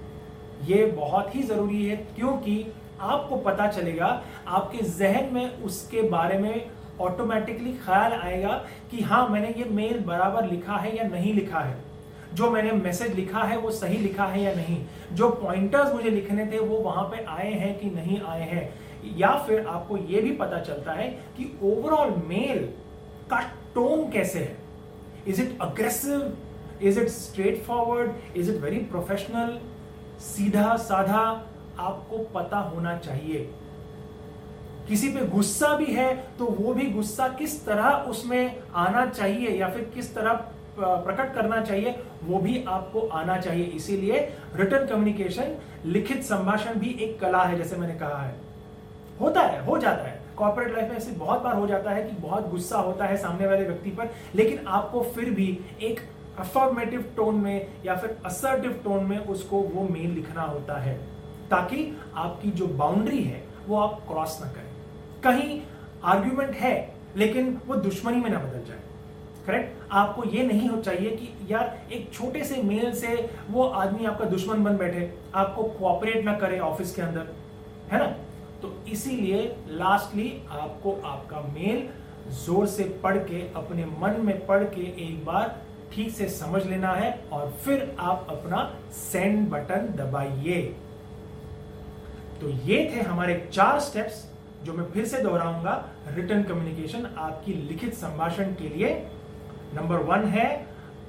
ये 0.65 0.85
बहुत 0.85 1.35
ही 1.35 1.43
ज़रूरी 1.43 1.85
है, 1.85 1.95
क्योंकि 2.15 2.65
आपको 3.01 3.35
पता 3.35 3.67
चलेगा, 3.67 4.23
आपके 4.47 4.83
जहन 4.89 5.33
में 5.33 5.63
उसके 5.63 6.01
बारे 6.01 6.37
में 6.37 6.69
ऑटोमेटिकली 7.01 7.73
ख्याल 7.73 8.13
आएगा 8.13 8.53
कि 8.91 9.01
हाँ 9.01 9.27
मैंने 9.29 9.53
ये 9.57 9.65
मेल 9.71 9.99
बराबर 9.99 10.45
लिखा 10.45 10.77
है 10.77 10.95
या 10.97 11.03
नहीं 11.03 11.33
लिखा 11.33 11.59
है। 11.59 11.77
जो 12.33 12.49
मैंने 12.51 12.71
मैसेज 12.71 13.15
लिखा 13.15 13.43
है, 13.43 13.57
वो 13.57 13.71
सही 13.71 13.97
लिखा 13.97 14.25
है 14.25 14.41
या 14.41 14.53
नहीं? 14.53 14.77
जो 15.13 15.29
पॉइंटर्स 15.29 15.93
मुझे 15.93 16.09
लिखने 16.09 16.45
थे, 16.45 16.59
वो 16.59 16.77
वहाँ 16.77 17.03
पे 17.03 17.23
आए 17.25 17.51
हैं 17.51 17.77
कि 17.79 17.89
नहीं 17.89 18.19
आए 18.21 18.41
हैं? 18.41 18.69
या 19.17 19.31
फिर 19.47 19.67
आपको 19.67 19.97
ये 19.97 20.21
भी 20.21 20.31
पता 20.31 20.59
चलता 20.59 20.91
है 20.91 21.07
कि 21.37 21.51
ओवरऑल 21.63 22.13
मेल 22.27 22.63
का 23.29 23.39
टोन 23.75 24.09
कैसे 24.11 24.39
है? 24.39 24.57
Is 25.27 25.41
it 25.41 25.57
aggressive 25.61 26.37
is 26.81 26.99
it 26.99 27.07
straightforward 27.63 28.37
is 28.37 28.51
it 28.51 28.61
very 28.61 28.77
professional 28.91 29.57
सीधा 30.19 30.75
साधा 30.77 31.21
आपको 31.79 32.17
पता 32.33 32.57
होना 32.57 32.97
चाहिए। 32.97 33.49
किसी 34.87 35.07
पे 35.09 35.25
गुस्सा 35.27 35.75
भी 35.77 35.85
है 35.85 36.13
तो 36.37 36.45
वो 36.45 36.73
भी 36.73 36.85
गुस्सा 36.91 37.27
किस 37.29 37.65
तरह 37.65 37.89
उसमें 38.09 38.61
आना 38.75 39.05
चाहिए 39.05 39.49
या 39.49 39.69
फिर 39.69 39.83
किस 39.95 40.13
तरह 40.15 40.33
प्रकट 40.79 41.33
करना 41.35 41.61
चाहिए, 41.61 41.95
वो 42.23 42.39
भी 42.39 42.63
आपको 42.63 42.99
आना 43.09 43.37
चाहिए। 43.37 43.63
इसीलिए 43.65 44.19
रिटर्न 44.55 44.85
कम्युनिकेशन 44.87 45.55
लिखित 45.85 46.23
संभाषण 46.23 46.79
भी 46.79 46.89
एक 47.01 47.19
कला 47.19 47.43
है, 47.43 47.57
जैसे 47.57 47.75
मैंने 47.75 47.93
कहा 47.93 48.21
है। 48.21 48.35
होता 49.21 49.41
है, 49.41 49.65
हो 49.65 49.77
जाता 49.77 50.03
है। 50.03 50.19
कॉर्पोरेट 50.37 50.73
लाइफ 50.73 50.89
में 50.89 50.97
ऐसे 50.97 51.11
बहुत 51.11 51.41
बार 51.43 51.55
हो 51.55 51.67
जाता 51.67 51.91
है 51.91 52.03
कि 52.03 52.15
बहुत 52.17 52.49
गुस्सा 52.49 52.77
होता 52.77 53.05
है 53.05 53.17
सामने 53.17 53.47
वाले 53.47 53.63
व्यक्ति 53.63 53.89
पर, 53.89 54.09
लेकिन 54.35 54.67
आपको 54.67 55.01
फिर 55.05 55.29
भी 55.29 55.47
एक 55.81 55.99
अफॉर्मेटिव 56.39 57.05
टोन 57.17 57.35
में 57.35 57.67
या 57.85 57.95
फिर 57.95 58.17
असर्टिव 58.25 58.79
टोन 58.83 59.03
में 59.03 59.17
उसको 59.19 59.59
वो 59.59 59.87
मेल 59.89 60.11
लिखना 60.11 60.41
होता 60.41 60.79
है, 60.79 60.95
ताकि 61.49 61.91
आपकी 62.15 62.51
जो 62.51 62.67
बाउंड्री 62.67 63.21
है, 63.23 63.43
वो 63.67 63.77
आप 63.77 64.01
क्रॉस 64.07 64.37
ना 64.41 64.47
करें। 64.47 64.75
कहीं 65.23 65.61
आर्ग्यूमेंट 66.05 66.55
है, 66.55 66.75
लेकिन 67.15 67.59
वो 67.67 67.75
दुश्मनी 67.77 68.17
में 68.17 68.29
ना 68.29 68.39
बदल 68.39 68.63
जाए। 68.65 68.79
करेक्ट 69.47 69.91
आपको 69.91 70.23
ये 70.23 70.43
नहीं 70.43 70.69
हो 70.69 70.77
चाहिए 70.81 71.09
कि 71.11 71.53
यार 71.53 71.77
एक 71.93 72.09
छोटे 72.13 72.43
से 72.43 72.61
मेल 72.63 72.91
से 72.93 73.29
वो 73.49 73.63
आदमी 73.63 74.05
आपका 74.05 74.25
दुश्मन 74.25 74.63
बन 74.63 74.77
बैठे, 74.77 75.11
आपको 75.35 75.63
कोऑपरेट 75.63 76.25
ना 76.25 76.33
करे 76.33 76.59
ऑफ़िस 76.59 76.95
के 76.95 77.01
अंदर, 77.01 77.27
है 77.91 77.99
ना? 77.99 78.05
तो 78.61 78.73
इसीलिए 78.91 79.43
लास्टली 79.69 80.31
आपको 80.51 80.99
आपका 81.05 81.41
मेल 81.53 81.87
ज़ोर 82.35 82.65
से 82.67 82.83
पढ़ 83.03 83.17
के, 83.19 83.41
अपने 83.55 83.85
मन 83.85 84.19
में 84.21 84.45
पढ़ 84.47 84.63
के 84.65 84.81
एक 85.03 85.23
बार 85.25 85.55
ठीक 85.93 86.11
से 86.11 86.27
समझ 86.29 86.65
लेना 86.65 86.91
है 86.93 87.11
और 87.33 87.49
फिर 87.63 87.95
आप 87.99 88.27
अपना 88.29 88.63
सेंड 88.93 89.49
बटन 89.49 89.87
दबाइए। 89.97 90.61
तो 92.41 92.49
ये 92.65 92.77
थे 92.91 93.01
हमारे 93.01 93.35
चार 93.51 93.79
स्टेप्स 93.79 94.25
जो 94.65 94.73
मैं 94.73 94.85
फिर 94.91 95.05
से 95.05 95.21
दोहराऊँगा 95.23 95.73
रिटर्न 96.07 96.43
कम्युनिकेशन 96.43 97.05
आपकी 97.17 97.53
लिखित 97.69 97.93
संभाषण 97.95 98.53
के 98.53 98.69
लिए। 98.69 98.89
नंबर 99.75 100.03
वन 100.05 100.25
है 100.29 100.47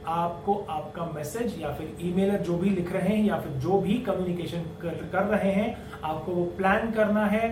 आपको 0.08 0.54
आपका 0.70 1.04
मैसेज 1.14 1.60
या 1.60 1.72
फिर 1.74 1.96
ईमेलर 2.02 2.42
जो 2.42 2.56
भी 2.58 2.70
लिख 2.70 2.92
रहे 2.92 3.08
हैं 3.08 3.24
या 3.24 3.40
फिर 3.40 3.52
जो 3.60 3.78
भी 3.80 3.98
कम्युनिकेशन 4.00 4.62
कर, 4.82 4.94
कर 5.12 5.24
रहे 5.26 5.52
हैं 5.52 6.00
आपको 6.04 6.32
वो 6.32 6.44
प्लान 6.56 6.90
करना 6.92 7.24
है। 7.26 7.48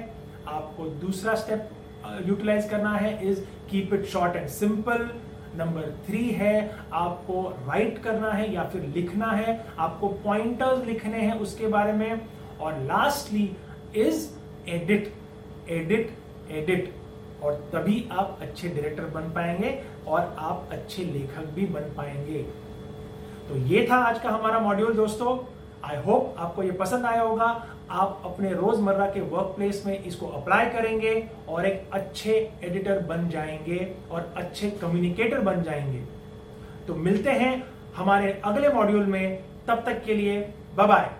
आपको 0.49 0.85
दूसरा 1.01 1.35
स्टेप 1.35 1.71
यूटिलाइज 2.27 2.69
करना 2.71 2.97
है 2.97 3.29
is 3.29 3.41
keep 3.71 3.95
it 3.95 4.05
short 4.07 4.37
and 4.37 4.49
simple 4.49 5.09
number 5.59 5.91
three 6.07 6.23
है, 6.31 6.87
आपको 6.93 7.43
राइट 7.67 7.99
करना 7.99 8.31
है 8.31 8.53
या 8.55 8.65
फिर 8.65 8.83
लिखना 8.95 9.31
है, 9.31 9.65
आपको 9.79 10.09
पॉइंटर्स 10.25 10.85
लिखने 10.87 11.19
हैं 11.19 11.39
उसके 11.41 11.69
बारे 11.69 11.93
में। 11.93 12.21
और 12.61 12.79
lastly 12.83 13.51
is 13.97 14.29
edit 14.69 15.13
edit 15.71 16.11
edit 16.51 16.93
और 17.43 17.55
तभी 17.73 18.09
आप 18.13 18.39
अच्छे 18.43 18.69
डायरेक्टर 18.69 19.05
बन 19.05 19.31
पाएँगे 19.33 19.79
और 20.07 20.35
आप 20.39 20.69
अच्छे 20.73 21.05
लेखक 21.05 21.47
भी 21.55 21.67
बन 21.67 21.93
पाएँगे। 21.97 22.43
तो 23.49 23.57
ये 23.67 23.87
था 23.91 23.97
आज 23.97 24.19
का 24.19 24.31
हमारा 24.31 24.59
मॉड्यूल 24.59 24.95
दोस्तों। 24.95 25.37
आई 25.85 25.97
होप 26.03 26.35
आपको 26.39 26.63
ये 26.63 26.73
पसंद 26.73 27.07
आया 27.07 27.23
होगा। 27.23 27.49
आप 27.91 28.23
अपने 28.25 28.53
रोज़मर्रा 28.53 29.07
के 29.07 29.21
वर्क 29.21 29.53
प्लेस 29.57 29.83
में 29.87 30.05
इसको 30.05 30.27
अप्लाई 30.27 30.67
करेंगे 30.67 31.13
और 31.49 31.67
एक 31.67 31.91
अच्छे 31.93 32.33
एडिटर 32.65 32.99
बन 33.01 33.29
जाएँगे 33.29 33.95
और 34.11 34.33
अच्छे 34.37 34.71
कम्युनिकेटर 34.71 35.41
बन 35.41 35.63
जाएँगे। 35.63 36.05
तो 36.87 36.95
मिलते 36.95 37.31
हैं 37.31 37.63
हमारे 37.97 38.33
अगले 38.45 38.69
मॉड्यूल 38.69 39.07
में। 39.07 39.39
तब 39.69 39.83
तक 39.87 40.05
के 40.05 40.15
लिए 40.15 40.41
बाय 40.77 40.87
बाय 40.87 41.11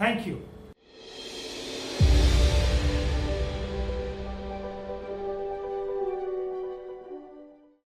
थैंक 0.00 0.28
यू 0.28 0.36